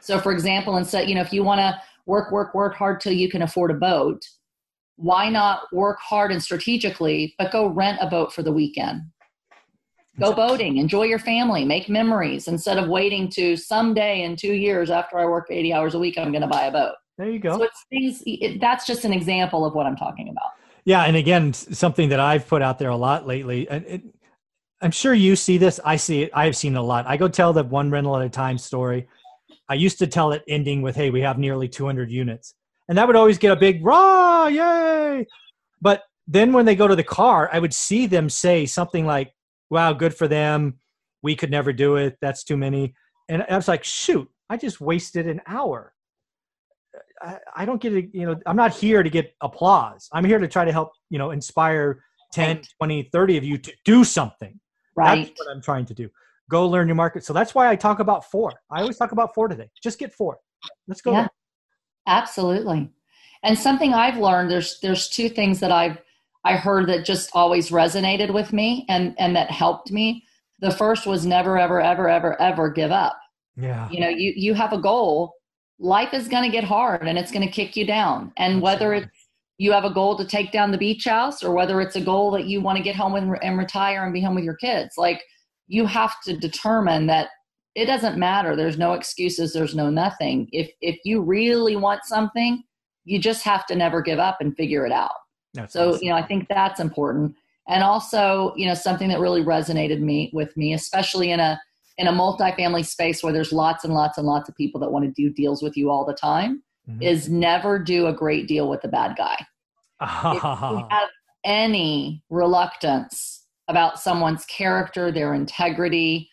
So 0.00 0.20
for 0.20 0.32
example 0.32 0.76
instead 0.76 1.08
you 1.08 1.14
know 1.14 1.22
if 1.22 1.32
you 1.32 1.42
want 1.42 1.60
to 1.60 1.80
work 2.06 2.30
work 2.30 2.54
work 2.54 2.74
hard 2.76 3.00
till 3.00 3.12
you 3.12 3.28
can 3.28 3.42
afford 3.42 3.70
a 3.70 3.74
boat 3.74 4.22
why 4.96 5.28
not 5.28 5.62
work 5.72 5.98
hard 5.98 6.30
and 6.30 6.40
strategically 6.40 7.34
but 7.38 7.50
go 7.50 7.66
rent 7.66 7.98
a 8.00 8.08
boat 8.08 8.32
for 8.32 8.42
the 8.42 8.52
weekend? 8.52 9.02
Go 10.20 10.32
boating 10.32 10.76
enjoy 10.76 11.04
your 11.04 11.18
family 11.18 11.64
make 11.64 11.88
memories. 11.88 12.46
Instead 12.46 12.78
of 12.78 12.88
waiting 12.88 13.28
to 13.30 13.56
someday 13.56 14.22
in 14.22 14.36
two 14.36 14.52
years 14.52 14.90
after 14.90 15.18
i 15.18 15.24
work 15.24 15.46
80 15.50 15.72
hours 15.72 15.94
a 15.94 15.98
week 15.98 16.18
i'm 16.18 16.30
going 16.30 16.42
to 16.42 16.46
buy 16.46 16.66
a 16.66 16.70
boat 16.72 16.94
there 17.18 17.30
you 17.30 17.38
go 17.38 17.56
so 17.56 17.62
it's 17.62 17.84
things 17.90 18.22
it, 18.26 18.60
that's 18.60 18.86
just 18.86 19.04
an 19.04 19.12
example 19.12 19.64
of 19.64 19.74
what 19.74 19.86
i'm 19.86 19.96
talking 19.96 20.28
about 20.28 20.50
yeah, 20.84 21.04
and 21.04 21.16
again, 21.16 21.52
something 21.54 22.10
that 22.10 22.20
I've 22.20 22.46
put 22.46 22.60
out 22.60 22.78
there 22.78 22.90
a 22.90 22.96
lot 22.96 23.26
lately, 23.26 23.68
and 23.68 23.86
it, 23.86 24.02
I'm 24.82 24.90
sure 24.90 25.14
you 25.14 25.34
see 25.34 25.56
this. 25.56 25.80
I 25.82 25.96
see 25.96 26.22
it. 26.22 26.30
I've 26.34 26.56
seen 26.56 26.76
it 26.76 26.78
a 26.78 26.82
lot. 26.82 27.06
I 27.06 27.16
go 27.16 27.26
tell 27.26 27.54
the 27.54 27.64
one 27.64 27.90
rental 27.90 28.16
at 28.16 28.26
a 28.26 28.28
time 28.28 28.58
story. 28.58 29.08
I 29.68 29.74
used 29.74 29.98
to 30.00 30.06
tell 30.06 30.32
it 30.32 30.44
ending 30.46 30.82
with, 30.82 30.94
"Hey, 30.94 31.08
we 31.08 31.22
have 31.22 31.38
nearly 31.38 31.68
200 31.68 32.10
units," 32.10 32.54
and 32.88 32.98
that 32.98 33.06
would 33.06 33.16
always 33.16 33.38
get 33.38 33.52
a 33.52 33.56
big 33.56 33.84
"rah, 33.84 34.48
yay!" 34.48 35.26
But 35.80 36.02
then 36.26 36.52
when 36.52 36.66
they 36.66 36.76
go 36.76 36.86
to 36.86 36.96
the 36.96 37.02
car, 37.02 37.48
I 37.50 37.60
would 37.60 37.72
see 37.72 38.06
them 38.06 38.28
say 38.28 38.66
something 38.66 39.06
like, 39.06 39.32
"Wow, 39.70 39.94
good 39.94 40.14
for 40.14 40.28
them. 40.28 40.80
We 41.22 41.34
could 41.34 41.50
never 41.50 41.72
do 41.72 41.96
it. 41.96 42.18
That's 42.20 42.44
too 42.44 42.58
many." 42.58 42.94
And 43.30 43.42
I 43.48 43.56
was 43.56 43.68
like, 43.68 43.84
"Shoot, 43.84 44.30
I 44.50 44.58
just 44.58 44.82
wasted 44.82 45.26
an 45.26 45.40
hour." 45.46 45.93
I, 47.24 47.38
I 47.56 47.64
don't 47.64 47.80
get 47.80 47.94
it. 47.94 48.10
You 48.12 48.26
know, 48.26 48.40
I'm 48.46 48.56
not 48.56 48.74
here 48.74 49.02
to 49.02 49.10
get 49.10 49.34
applause. 49.40 50.08
I'm 50.12 50.24
here 50.24 50.38
to 50.38 50.48
try 50.48 50.64
to 50.64 50.72
help, 50.72 50.92
you 51.10 51.18
know, 51.18 51.30
inspire 51.30 52.02
10, 52.32 52.56
right. 52.56 52.68
20, 52.78 53.08
30 53.12 53.36
of 53.38 53.44
you 53.44 53.58
to 53.58 53.72
do 53.84 54.04
something. 54.04 54.58
Right. 54.96 55.26
That's 55.26 55.40
what 55.40 55.54
I'm 55.54 55.62
trying 55.62 55.86
to 55.86 55.94
do. 55.94 56.10
Go 56.50 56.68
learn 56.68 56.88
your 56.88 56.94
market. 56.94 57.24
So 57.24 57.32
that's 57.32 57.54
why 57.54 57.70
I 57.70 57.76
talk 57.76 58.00
about 58.00 58.30
four. 58.30 58.52
I 58.70 58.80
always 58.80 58.98
talk 58.98 59.12
about 59.12 59.34
four 59.34 59.48
today. 59.48 59.70
Just 59.82 59.98
get 59.98 60.12
four. 60.12 60.38
Let's 60.86 61.00
go. 61.00 61.12
Yeah, 61.12 61.28
absolutely. 62.06 62.90
And 63.42 63.58
something 63.58 63.92
I've 63.94 64.18
learned, 64.18 64.50
there's 64.50 64.78
there's 64.80 65.08
two 65.08 65.28
things 65.28 65.60
that 65.60 65.72
I've 65.72 65.98
I 66.44 66.56
heard 66.56 66.88
that 66.88 67.04
just 67.04 67.30
always 67.32 67.70
resonated 67.70 68.32
with 68.32 68.52
me 68.52 68.84
and 68.88 69.14
and 69.18 69.34
that 69.36 69.50
helped 69.50 69.90
me. 69.90 70.24
The 70.60 70.70
first 70.70 71.06
was 71.06 71.24
never 71.24 71.58
ever 71.58 71.80
ever 71.80 72.08
ever 72.08 72.40
ever 72.40 72.70
give 72.70 72.90
up. 72.90 73.18
Yeah. 73.56 73.88
You 73.90 74.00
know, 74.00 74.08
you 74.08 74.32
you 74.36 74.54
have 74.54 74.72
a 74.72 74.78
goal 74.78 75.34
life 75.78 76.14
is 76.14 76.28
going 76.28 76.44
to 76.44 76.54
get 76.54 76.64
hard 76.64 77.06
and 77.06 77.18
it's 77.18 77.32
going 77.32 77.46
to 77.46 77.52
kick 77.52 77.76
you 77.76 77.86
down. 77.86 78.32
And 78.36 78.62
whether 78.62 78.94
it's 78.94 79.08
you 79.58 79.70
have 79.72 79.84
a 79.84 79.90
goal 79.90 80.16
to 80.18 80.26
take 80.26 80.50
down 80.50 80.72
the 80.72 80.78
beach 80.78 81.04
house 81.04 81.44
or 81.44 81.54
whether 81.54 81.80
it's 81.80 81.96
a 81.96 82.00
goal 82.00 82.30
that 82.32 82.46
you 82.46 82.60
want 82.60 82.76
to 82.76 82.82
get 82.82 82.96
home 82.96 83.14
and, 83.14 83.36
and 83.42 83.56
retire 83.56 84.02
and 84.02 84.12
be 84.12 84.20
home 84.20 84.34
with 84.34 84.44
your 84.44 84.56
kids, 84.56 84.94
like 84.98 85.22
you 85.68 85.86
have 85.86 86.20
to 86.22 86.36
determine 86.36 87.06
that 87.06 87.28
it 87.74 87.86
doesn't 87.86 88.18
matter. 88.18 88.56
There's 88.56 88.78
no 88.78 88.92
excuses. 88.92 89.52
There's 89.52 89.74
no 89.74 89.90
nothing. 89.90 90.48
If 90.52 90.70
if 90.80 90.98
you 91.04 91.22
really 91.22 91.76
want 91.76 92.04
something, 92.04 92.62
you 93.04 93.18
just 93.18 93.44
have 93.44 93.66
to 93.66 93.74
never 93.74 94.00
give 94.00 94.18
up 94.18 94.38
and 94.40 94.56
figure 94.56 94.86
it 94.86 94.92
out. 94.92 95.14
That's 95.54 95.72
so 95.72 95.90
awesome. 95.90 96.02
you 96.02 96.10
know, 96.10 96.16
I 96.16 96.26
think 96.26 96.46
that's 96.48 96.80
important. 96.80 97.34
And 97.68 97.82
also, 97.82 98.52
you 98.56 98.66
know, 98.66 98.74
something 98.74 99.08
that 99.08 99.20
really 99.20 99.42
resonated 99.42 100.00
me 100.00 100.30
with 100.32 100.56
me, 100.56 100.74
especially 100.74 101.30
in 101.30 101.40
a 101.40 101.60
in 101.98 102.06
a 102.08 102.12
multifamily 102.12 102.84
space 102.84 103.22
where 103.22 103.32
there's 103.32 103.52
lots 103.52 103.84
and 103.84 103.94
lots 103.94 104.18
and 104.18 104.26
lots 104.26 104.48
of 104.48 104.56
people 104.56 104.80
that 104.80 104.90
want 104.90 105.04
to 105.04 105.12
do 105.12 105.32
deals 105.32 105.62
with 105.62 105.76
you 105.76 105.90
all 105.90 106.04
the 106.04 106.14
time 106.14 106.62
mm-hmm. 106.88 107.02
is 107.02 107.28
never 107.28 107.78
do 107.78 108.06
a 108.06 108.12
great 108.12 108.48
deal 108.48 108.68
with 108.68 108.82
the 108.82 108.88
bad 108.88 109.16
guy. 109.16 109.36
if 110.02 110.42
you 110.42 110.86
have 110.90 111.08
any 111.44 112.22
reluctance 112.30 113.46
about 113.68 113.98
someone's 113.98 114.44
character, 114.46 115.12
their 115.12 115.34
integrity, 115.34 116.28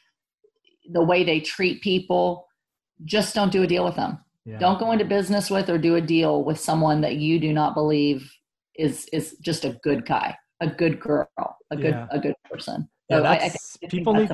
the 0.91 1.03
way 1.03 1.23
they 1.23 1.39
treat 1.39 1.81
people, 1.81 2.47
just 3.05 3.35
don't 3.35 3.51
do 3.51 3.63
a 3.63 3.67
deal 3.67 3.85
with 3.85 3.95
them. 3.95 4.19
Yeah. 4.45 4.57
Don't 4.57 4.79
go 4.79 4.91
into 4.91 5.05
business 5.05 5.49
with 5.49 5.69
or 5.69 5.77
do 5.77 5.95
a 5.95 6.01
deal 6.01 6.43
with 6.43 6.59
someone 6.59 7.01
that 7.01 7.15
you 7.15 7.39
do 7.39 7.53
not 7.53 7.75
believe 7.75 8.31
is 8.75 9.07
is 9.13 9.37
just 9.41 9.65
a 9.65 9.77
good 9.83 10.05
guy, 10.05 10.35
a 10.61 10.67
good 10.67 10.99
girl, 10.99 11.27
a 11.69 11.75
good 11.75 11.93
yeah. 11.93 12.07
a 12.11 12.19
good 12.19 12.33
person. 12.49 12.89
So 13.11 13.17
yeah, 13.17 13.37
that's, 13.37 13.77
I, 13.83 13.85
I 13.85 13.89
people 13.89 14.13
need 14.13 14.31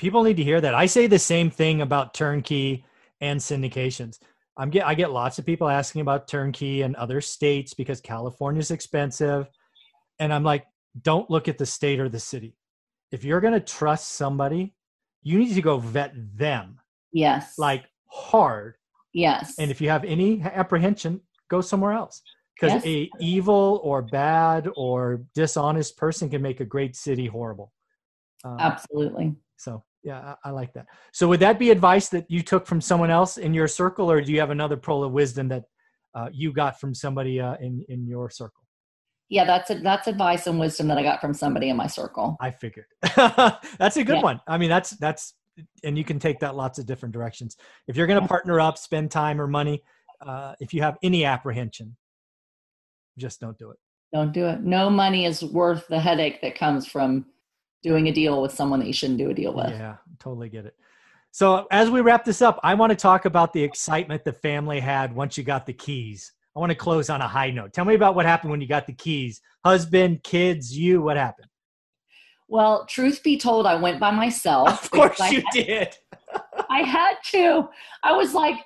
people 0.00 0.22
need 0.22 0.38
to 0.38 0.42
hear 0.42 0.60
that. 0.62 0.74
I 0.74 0.86
say 0.86 1.06
the 1.06 1.18
same 1.18 1.50
thing 1.50 1.82
about 1.82 2.14
turnkey 2.14 2.84
and 3.20 3.38
syndications. 3.38 4.18
I'm 4.56 4.70
get 4.70 4.86
I 4.86 4.94
get 4.94 5.12
lots 5.12 5.38
of 5.38 5.46
people 5.46 5.68
asking 5.68 6.00
about 6.00 6.26
turnkey 6.26 6.82
and 6.82 6.96
other 6.96 7.20
states 7.20 7.74
because 7.74 8.00
California 8.00 8.60
is 8.60 8.70
expensive, 8.70 9.48
and 10.18 10.32
I'm 10.32 10.42
like, 10.42 10.64
don't 11.02 11.30
look 11.30 11.48
at 11.48 11.58
the 11.58 11.66
state 11.66 12.00
or 12.00 12.08
the 12.08 12.18
city. 12.18 12.56
If 13.12 13.24
you're 13.24 13.40
going 13.40 13.54
to 13.54 13.60
trust 13.60 14.12
somebody, 14.12 14.74
you 15.22 15.38
need 15.38 15.54
to 15.54 15.62
go 15.62 15.78
vet 15.78 16.12
them. 16.36 16.78
Yes. 17.12 17.58
Like 17.58 17.84
hard. 18.06 18.74
Yes. 19.12 19.54
And 19.58 19.70
if 19.70 19.80
you 19.80 19.90
have 19.90 20.04
any 20.04 20.42
apprehension, 20.42 21.20
go 21.50 21.60
somewhere 21.60 21.92
else. 21.92 22.22
Because 22.54 22.84
yes. 22.84 22.86
a 22.86 23.10
evil 23.20 23.80
or 23.82 24.02
bad 24.02 24.68
or 24.76 25.22
dishonest 25.34 25.96
person 25.96 26.28
can 26.28 26.42
make 26.42 26.60
a 26.60 26.64
great 26.64 26.94
city 26.94 27.26
horrible. 27.26 27.72
Um, 28.44 28.56
Absolutely. 28.58 29.34
So 29.56 29.82
yeah 30.02 30.34
I, 30.44 30.48
I, 30.48 30.50
like 30.50 30.72
that. 30.74 30.86
So 31.12 31.28
would 31.28 31.40
that 31.40 31.58
be 31.58 31.70
advice 31.70 32.08
that 32.10 32.26
you 32.28 32.42
took 32.42 32.66
from 32.66 32.80
someone 32.80 33.10
else 33.10 33.38
in 33.38 33.54
your 33.54 33.68
circle 33.68 34.10
or 34.10 34.20
do 34.20 34.32
you 34.32 34.40
have 34.40 34.50
another 34.50 34.76
pearl 34.76 35.04
of 35.04 35.12
wisdom 35.12 35.48
that 35.48 35.64
uh, 36.14 36.28
you 36.32 36.52
got 36.52 36.80
from 36.80 36.94
somebody 36.94 37.40
uh, 37.40 37.56
in 37.60 37.84
in 37.88 38.06
your 38.06 38.30
circle? 38.30 38.62
Yeah 39.28 39.44
that's 39.44 39.70
a, 39.70 39.76
that's 39.76 40.08
advice 40.08 40.46
and 40.46 40.58
wisdom 40.58 40.88
that 40.88 40.98
i 40.98 41.02
got 41.02 41.20
from 41.20 41.34
somebody 41.34 41.68
in 41.68 41.76
my 41.76 41.86
circle. 41.86 42.36
I 42.40 42.50
figured. 42.50 42.86
That's 43.78 43.96
a 43.96 44.04
good 44.04 44.16
yeah. 44.16 44.22
one. 44.22 44.40
I 44.48 44.58
mean 44.58 44.70
that's 44.70 44.90
that's 44.90 45.34
and 45.84 45.96
you 45.96 46.04
can 46.04 46.18
take 46.18 46.40
that 46.40 46.56
lots 46.56 46.78
of 46.78 46.86
different 46.86 47.12
directions. 47.12 47.56
If 47.86 47.96
you're 47.96 48.06
going 48.06 48.20
to 48.20 48.26
partner 48.28 48.60
up 48.60 48.78
spend 48.78 49.10
time 49.10 49.40
or 49.40 49.46
money 49.46 49.82
uh, 50.20 50.54
if 50.60 50.74
you 50.74 50.82
have 50.82 50.96
any 51.02 51.24
apprehension 51.24 51.96
just 53.18 53.40
don't 53.40 53.58
do 53.58 53.70
it. 53.70 53.78
Don't 54.12 54.32
do 54.32 54.46
it. 54.46 54.62
No 54.62 54.90
money 54.90 55.24
is 55.24 55.44
worth 55.44 55.86
the 55.88 56.00
headache 56.00 56.40
that 56.42 56.56
comes 56.56 56.86
from 56.86 57.26
doing 57.82 58.08
a 58.08 58.12
deal 58.12 58.42
with 58.42 58.52
someone 58.52 58.80
that 58.80 58.86
you 58.86 58.92
shouldn't 58.92 59.18
do 59.18 59.30
a 59.30 59.34
deal 59.34 59.54
with. 59.54 59.70
Yeah, 59.70 59.96
totally 60.18 60.48
get 60.48 60.66
it. 60.66 60.74
So 61.32 61.66
as 61.70 61.90
we 61.90 62.00
wrap 62.00 62.24
this 62.24 62.42
up, 62.42 62.58
I 62.62 62.74
want 62.74 62.90
to 62.90 62.96
talk 62.96 63.24
about 63.24 63.52
the 63.52 63.62
excitement 63.62 64.24
the 64.24 64.32
family 64.32 64.80
had 64.80 65.14
once 65.14 65.38
you 65.38 65.44
got 65.44 65.64
the 65.64 65.72
keys. 65.72 66.32
I 66.56 66.58
want 66.58 66.70
to 66.70 66.76
close 66.76 67.08
on 67.08 67.20
a 67.20 67.28
high 67.28 67.50
note. 67.50 67.72
Tell 67.72 67.84
me 67.84 67.94
about 67.94 68.16
what 68.16 68.26
happened 68.26 68.50
when 68.50 68.60
you 68.60 68.66
got 68.66 68.86
the 68.86 68.92
keys. 68.92 69.40
Husband, 69.64 70.22
kids, 70.24 70.76
you, 70.76 71.00
what 71.00 71.16
happened? 71.16 71.46
Well, 72.48 72.84
truth 72.86 73.22
be 73.22 73.38
told, 73.38 73.64
I 73.64 73.76
went 73.76 74.00
by 74.00 74.10
myself. 74.10 74.84
Of 74.84 74.90
course 74.90 75.20
you 75.30 75.42
had, 75.52 75.52
did. 75.52 75.96
I 76.68 76.80
had 76.82 77.14
to. 77.30 77.68
I 78.02 78.12
was 78.12 78.34
like, 78.34 78.56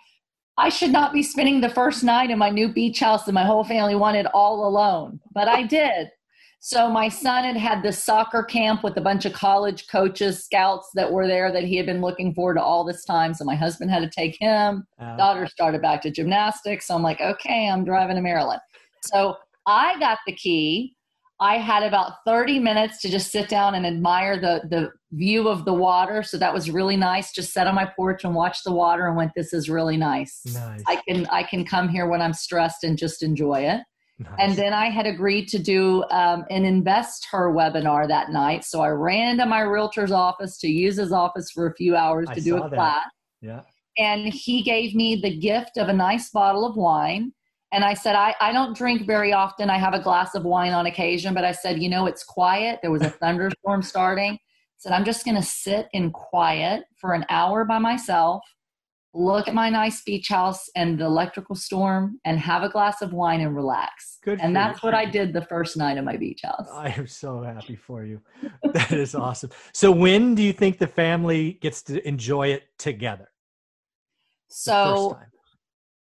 I 0.56 0.70
should 0.70 0.90
not 0.90 1.12
be 1.12 1.22
spending 1.22 1.60
the 1.60 1.68
first 1.68 2.02
night 2.02 2.30
in 2.30 2.38
my 2.38 2.48
new 2.48 2.72
beach 2.72 3.00
house 3.00 3.24
that 3.24 3.32
my 3.32 3.44
whole 3.44 3.64
family 3.64 3.94
wanted 3.94 4.26
all 4.26 4.66
alone. 4.66 5.20
But 5.34 5.48
I 5.48 5.64
did. 5.64 6.08
So 6.66 6.88
my 6.88 7.10
son 7.10 7.44
had 7.44 7.58
had 7.58 7.82
this 7.82 8.02
soccer 8.02 8.42
camp 8.42 8.82
with 8.82 8.96
a 8.96 9.00
bunch 9.02 9.26
of 9.26 9.34
college 9.34 9.86
coaches, 9.86 10.42
scouts 10.42 10.88
that 10.94 11.12
were 11.12 11.26
there 11.26 11.52
that 11.52 11.64
he 11.64 11.76
had 11.76 11.84
been 11.84 12.00
looking 12.00 12.32
forward 12.32 12.54
to 12.54 12.62
all 12.62 12.84
this 12.84 13.04
time. 13.04 13.34
So 13.34 13.44
my 13.44 13.54
husband 13.54 13.90
had 13.90 14.00
to 14.00 14.08
take 14.08 14.38
him. 14.40 14.86
Uh, 14.98 15.14
Daughter 15.18 15.46
started 15.46 15.82
back 15.82 16.00
to 16.00 16.10
gymnastics. 16.10 16.86
So 16.86 16.94
I'm 16.94 17.02
like, 17.02 17.20
okay, 17.20 17.68
I'm 17.68 17.84
driving 17.84 18.16
to 18.16 18.22
Maryland. 18.22 18.62
So 19.02 19.36
I 19.66 19.98
got 20.00 20.20
the 20.26 20.32
key. 20.32 20.96
I 21.38 21.58
had 21.58 21.82
about 21.82 22.12
30 22.26 22.60
minutes 22.60 23.02
to 23.02 23.10
just 23.10 23.30
sit 23.30 23.50
down 23.50 23.74
and 23.74 23.84
admire 23.84 24.40
the 24.40 24.62
the 24.70 24.90
view 25.12 25.50
of 25.50 25.66
the 25.66 25.74
water. 25.74 26.22
So 26.22 26.38
that 26.38 26.54
was 26.54 26.70
really 26.70 26.96
nice. 26.96 27.34
Just 27.34 27.52
sat 27.52 27.66
on 27.66 27.74
my 27.74 27.84
porch 27.84 28.24
and 28.24 28.34
watched 28.34 28.64
the 28.64 28.72
water 28.72 29.06
and 29.06 29.18
went, 29.18 29.32
this 29.36 29.52
is 29.52 29.68
really 29.68 29.98
nice. 29.98 30.40
nice. 30.46 30.82
I 30.86 30.96
can 31.06 31.26
I 31.26 31.42
can 31.42 31.66
come 31.66 31.90
here 31.90 32.08
when 32.08 32.22
I'm 32.22 32.32
stressed 32.32 32.84
and 32.84 32.96
just 32.96 33.22
enjoy 33.22 33.66
it. 33.66 33.82
Nice. 34.18 34.32
And 34.38 34.56
then 34.56 34.72
I 34.72 34.90
had 34.90 35.06
agreed 35.06 35.48
to 35.48 35.58
do 35.58 36.04
um, 36.10 36.44
an 36.48 36.62
InvestHer 36.62 37.52
webinar 37.52 38.06
that 38.06 38.30
night. 38.30 38.64
So 38.64 38.80
I 38.80 38.90
ran 38.90 39.38
to 39.38 39.46
my 39.46 39.60
realtor's 39.60 40.12
office 40.12 40.56
to 40.58 40.68
use 40.68 40.96
his 40.96 41.10
office 41.10 41.50
for 41.50 41.66
a 41.66 41.74
few 41.74 41.96
hours 41.96 42.26
to 42.28 42.34
I 42.34 42.40
do 42.40 42.56
a 42.58 42.70
that. 42.70 42.76
class. 42.76 43.06
Yeah. 43.40 43.62
And 43.98 44.32
he 44.32 44.62
gave 44.62 44.94
me 44.94 45.16
the 45.16 45.36
gift 45.36 45.76
of 45.78 45.88
a 45.88 45.92
nice 45.92 46.30
bottle 46.30 46.64
of 46.64 46.76
wine. 46.76 47.32
And 47.72 47.84
I 47.84 47.94
said, 47.94 48.14
I, 48.14 48.36
I 48.40 48.52
don't 48.52 48.76
drink 48.76 49.04
very 49.04 49.32
often. 49.32 49.68
I 49.68 49.78
have 49.78 49.94
a 49.94 50.00
glass 50.00 50.36
of 50.36 50.44
wine 50.44 50.72
on 50.72 50.86
occasion, 50.86 51.34
but 51.34 51.44
I 51.44 51.50
said, 51.50 51.82
you 51.82 51.88
know, 51.88 52.06
it's 52.06 52.22
quiet. 52.22 52.78
There 52.82 52.92
was 52.92 53.02
a 53.02 53.10
thunderstorm 53.10 53.82
starting. 53.82 54.34
I 54.34 54.38
said, 54.78 54.92
I'm 54.92 55.04
just 55.04 55.24
going 55.24 55.36
to 55.36 55.42
sit 55.42 55.88
in 55.92 56.12
quiet 56.12 56.84
for 57.00 57.14
an 57.14 57.24
hour 57.30 57.64
by 57.64 57.78
myself 57.78 58.44
look 59.14 59.46
at 59.46 59.54
my 59.54 59.70
nice 59.70 60.02
beach 60.02 60.28
house 60.28 60.68
and 60.74 60.98
the 60.98 61.04
electrical 61.04 61.54
storm 61.54 62.18
and 62.24 62.38
have 62.38 62.62
a 62.62 62.68
glass 62.68 63.00
of 63.00 63.12
wine 63.12 63.40
and 63.40 63.54
relax. 63.54 64.18
Good. 64.24 64.40
And 64.40 64.54
that's 64.54 64.82
you. 64.82 64.86
what 64.88 64.94
I 64.94 65.04
did 65.04 65.32
the 65.32 65.42
first 65.42 65.76
night 65.76 65.98
of 65.98 66.04
my 66.04 66.16
beach 66.16 66.40
house. 66.42 66.68
I 66.72 66.88
am 66.88 67.06
so 67.06 67.42
happy 67.42 67.76
for 67.76 68.04
you. 68.04 68.20
That 68.72 68.92
is 68.92 69.14
awesome. 69.14 69.50
So 69.72 69.92
when 69.92 70.34
do 70.34 70.42
you 70.42 70.52
think 70.52 70.78
the 70.78 70.88
family 70.88 71.58
gets 71.62 71.82
to 71.84 72.06
enjoy 72.06 72.48
it 72.48 72.64
together? 72.78 73.30
So 74.48 75.18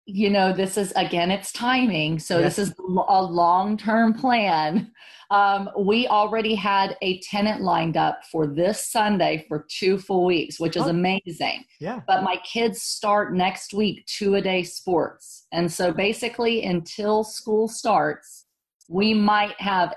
you 0.06 0.30
know 0.30 0.52
this 0.52 0.78
is 0.78 0.92
again 0.96 1.30
it's 1.30 1.52
timing 1.52 2.18
so 2.18 2.40
yes. 2.40 2.56
this 2.56 2.70
is 2.70 2.76
a 2.80 3.24
long-term 3.24 4.14
plan. 4.14 4.92
Um, 5.30 5.70
we 5.80 6.08
already 6.08 6.56
had 6.56 6.98
a 7.02 7.22
tenant 7.22 7.62
lined 7.62 7.96
up 7.96 8.20
for 8.30 8.48
this 8.48 8.92
sunday 8.92 9.46
for 9.48 9.66
two 9.70 9.98
full 9.98 10.26
weeks 10.26 10.60
which 10.60 10.76
is 10.76 10.84
oh. 10.84 10.90
amazing. 10.90 11.64
Yeah. 11.80 12.02
But 12.06 12.24
my 12.24 12.38
kids 12.44 12.82
start 12.82 13.34
next 13.34 13.74
week 13.74 14.06
two 14.08 14.36
a 14.36 14.42
day 14.42 14.64
sports. 14.64 15.48
And 15.52 15.72
so 15.72 15.94
basically 15.94 16.64
until 16.66 17.24
school 17.24 17.68
starts 17.68 18.46
we 18.90 19.14
might 19.14 19.60
have 19.62 19.96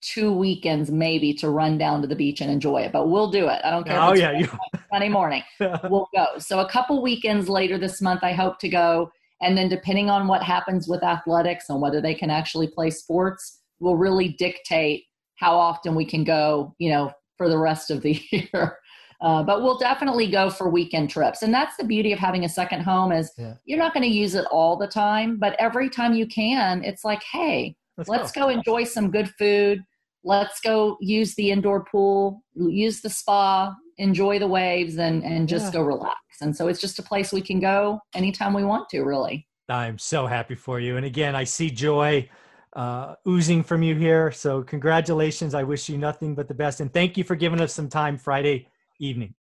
two 0.00 0.32
weekends 0.32 0.90
maybe 0.90 1.32
to 1.34 1.50
run 1.50 1.78
down 1.78 2.00
to 2.00 2.08
the 2.08 2.16
beach 2.16 2.40
and 2.40 2.50
enjoy 2.50 2.78
it 2.78 2.90
but 2.90 3.08
we'll 3.08 3.30
do 3.30 3.48
it. 3.48 3.60
I 3.62 3.70
don't 3.70 3.86
care 3.86 4.00
oh 4.00 4.14
yeah 4.14 4.32
you... 4.32 4.48
sunday 4.90 5.10
morning. 5.10 5.42
We'll 5.60 6.08
go. 6.12 6.26
So 6.38 6.58
a 6.58 6.68
couple 6.68 7.02
weekends 7.02 7.48
later 7.48 7.78
this 7.78 8.00
month 8.00 8.24
i 8.24 8.32
hope 8.32 8.58
to 8.60 8.68
go 8.68 9.12
and 9.42 9.58
then 9.58 9.68
depending 9.68 10.08
on 10.08 10.28
what 10.28 10.42
happens 10.42 10.88
with 10.88 11.02
athletics 11.02 11.66
and 11.68 11.80
whether 11.80 12.00
they 12.00 12.14
can 12.14 12.30
actually 12.30 12.68
play 12.68 12.90
sports 12.90 13.60
will 13.80 13.96
really 13.96 14.28
dictate 14.28 15.04
how 15.36 15.56
often 15.56 15.94
we 15.94 16.04
can 16.04 16.24
go, 16.24 16.74
you 16.78 16.90
know, 16.90 17.10
for 17.36 17.48
the 17.48 17.58
rest 17.58 17.90
of 17.90 18.00
the 18.02 18.22
year. 18.30 18.78
Uh, 19.20 19.42
but 19.42 19.62
we'll 19.62 19.78
definitely 19.78 20.28
go 20.28 20.50
for 20.50 20.68
weekend 20.68 21.08
trips 21.08 21.42
and 21.42 21.54
that's 21.54 21.76
the 21.76 21.84
beauty 21.84 22.12
of 22.12 22.18
having 22.18 22.44
a 22.44 22.48
second 22.48 22.80
home 22.80 23.12
is 23.12 23.30
yeah. 23.38 23.54
you're 23.66 23.78
not 23.78 23.94
going 23.94 24.02
to 24.02 24.12
use 24.12 24.34
it 24.34 24.44
all 24.46 24.76
the 24.76 24.88
time 24.88 25.38
but 25.38 25.54
every 25.60 25.88
time 25.88 26.12
you 26.12 26.26
can 26.26 26.82
it's 26.82 27.04
like 27.04 27.22
hey 27.30 27.72
let's, 27.96 28.10
let's 28.10 28.32
go. 28.32 28.40
go 28.40 28.48
enjoy 28.48 28.82
some 28.82 29.12
good 29.12 29.30
food 29.38 29.80
let's 30.24 30.58
go 30.60 30.96
use 31.00 31.36
the 31.36 31.52
indoor 31.52 31.84
pool 31.84 32.42
use 32.56 33.00
the 33.00 33.08
spa 33.08 33.72
enjoy 33.98 34.38
the 34.38 34.46
waves 34.46 34.98
and 34.98 35.22
and 35.24 35.48
just 35.48 35.66
yeah. 35.66 35.80
go 35.80 35.82
relax. 35.82 36.16
And 36.40 36.56
so 36.56 36.68
it's 36.68 36.80
just 36.80 36.98
a 36.98 37.02
place 37.02 37.32
we 37.32 37.42
can 37.42 37.60
go 37.60 38.00
anytime 38.14 38.54
we 38.54 38.64
want 38.64 38.88
to 38.90 39.02
really. 39.02 39.46
I'm 39.68 39.98
so 39.98 40.26
happy 40.26 40.54
for 40.54 40.80
you. 40.80 40.96
And 40.96 41.06
again 41.06 41.34
i 41.34 41.44
see 41.44 41.70
joy 41.70 42.28
uh, 42.74 43.14
oozing 43.28 43.62
from 43.62 43.82
you 43.82 43.94
here. 43.94 44.32
So 44.32 44.62
congratulations. 44.62 45.54
I 45.54 45.62
wish 45.62 45.88
you 45.88 45.98
nothing 45.98 46.34
but 46.34 46.48
the 46.48 46.54
best. 46.54 46.80
And 46.80 46.92
thank 46.92 47.18
you 47.18 47.24
for 47.24 47.36
giving 47.36 47.60
us 47.60 47.74
some 47.74 47.88
time 47.88 48.16
friday 48.16 48.68
evening. 48.98 49.34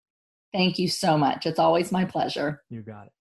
Thank 0.54 0.78
you 0.78 0.90
so 0.90 1.18
much. 1.18 1.46
It's 1.46 1.60
always 1.60 1.92
my 1.94 2.04
pleasure. 2.04 2.62
You 2.70 2.82
got 2.82 3.08
it 3.08 3.14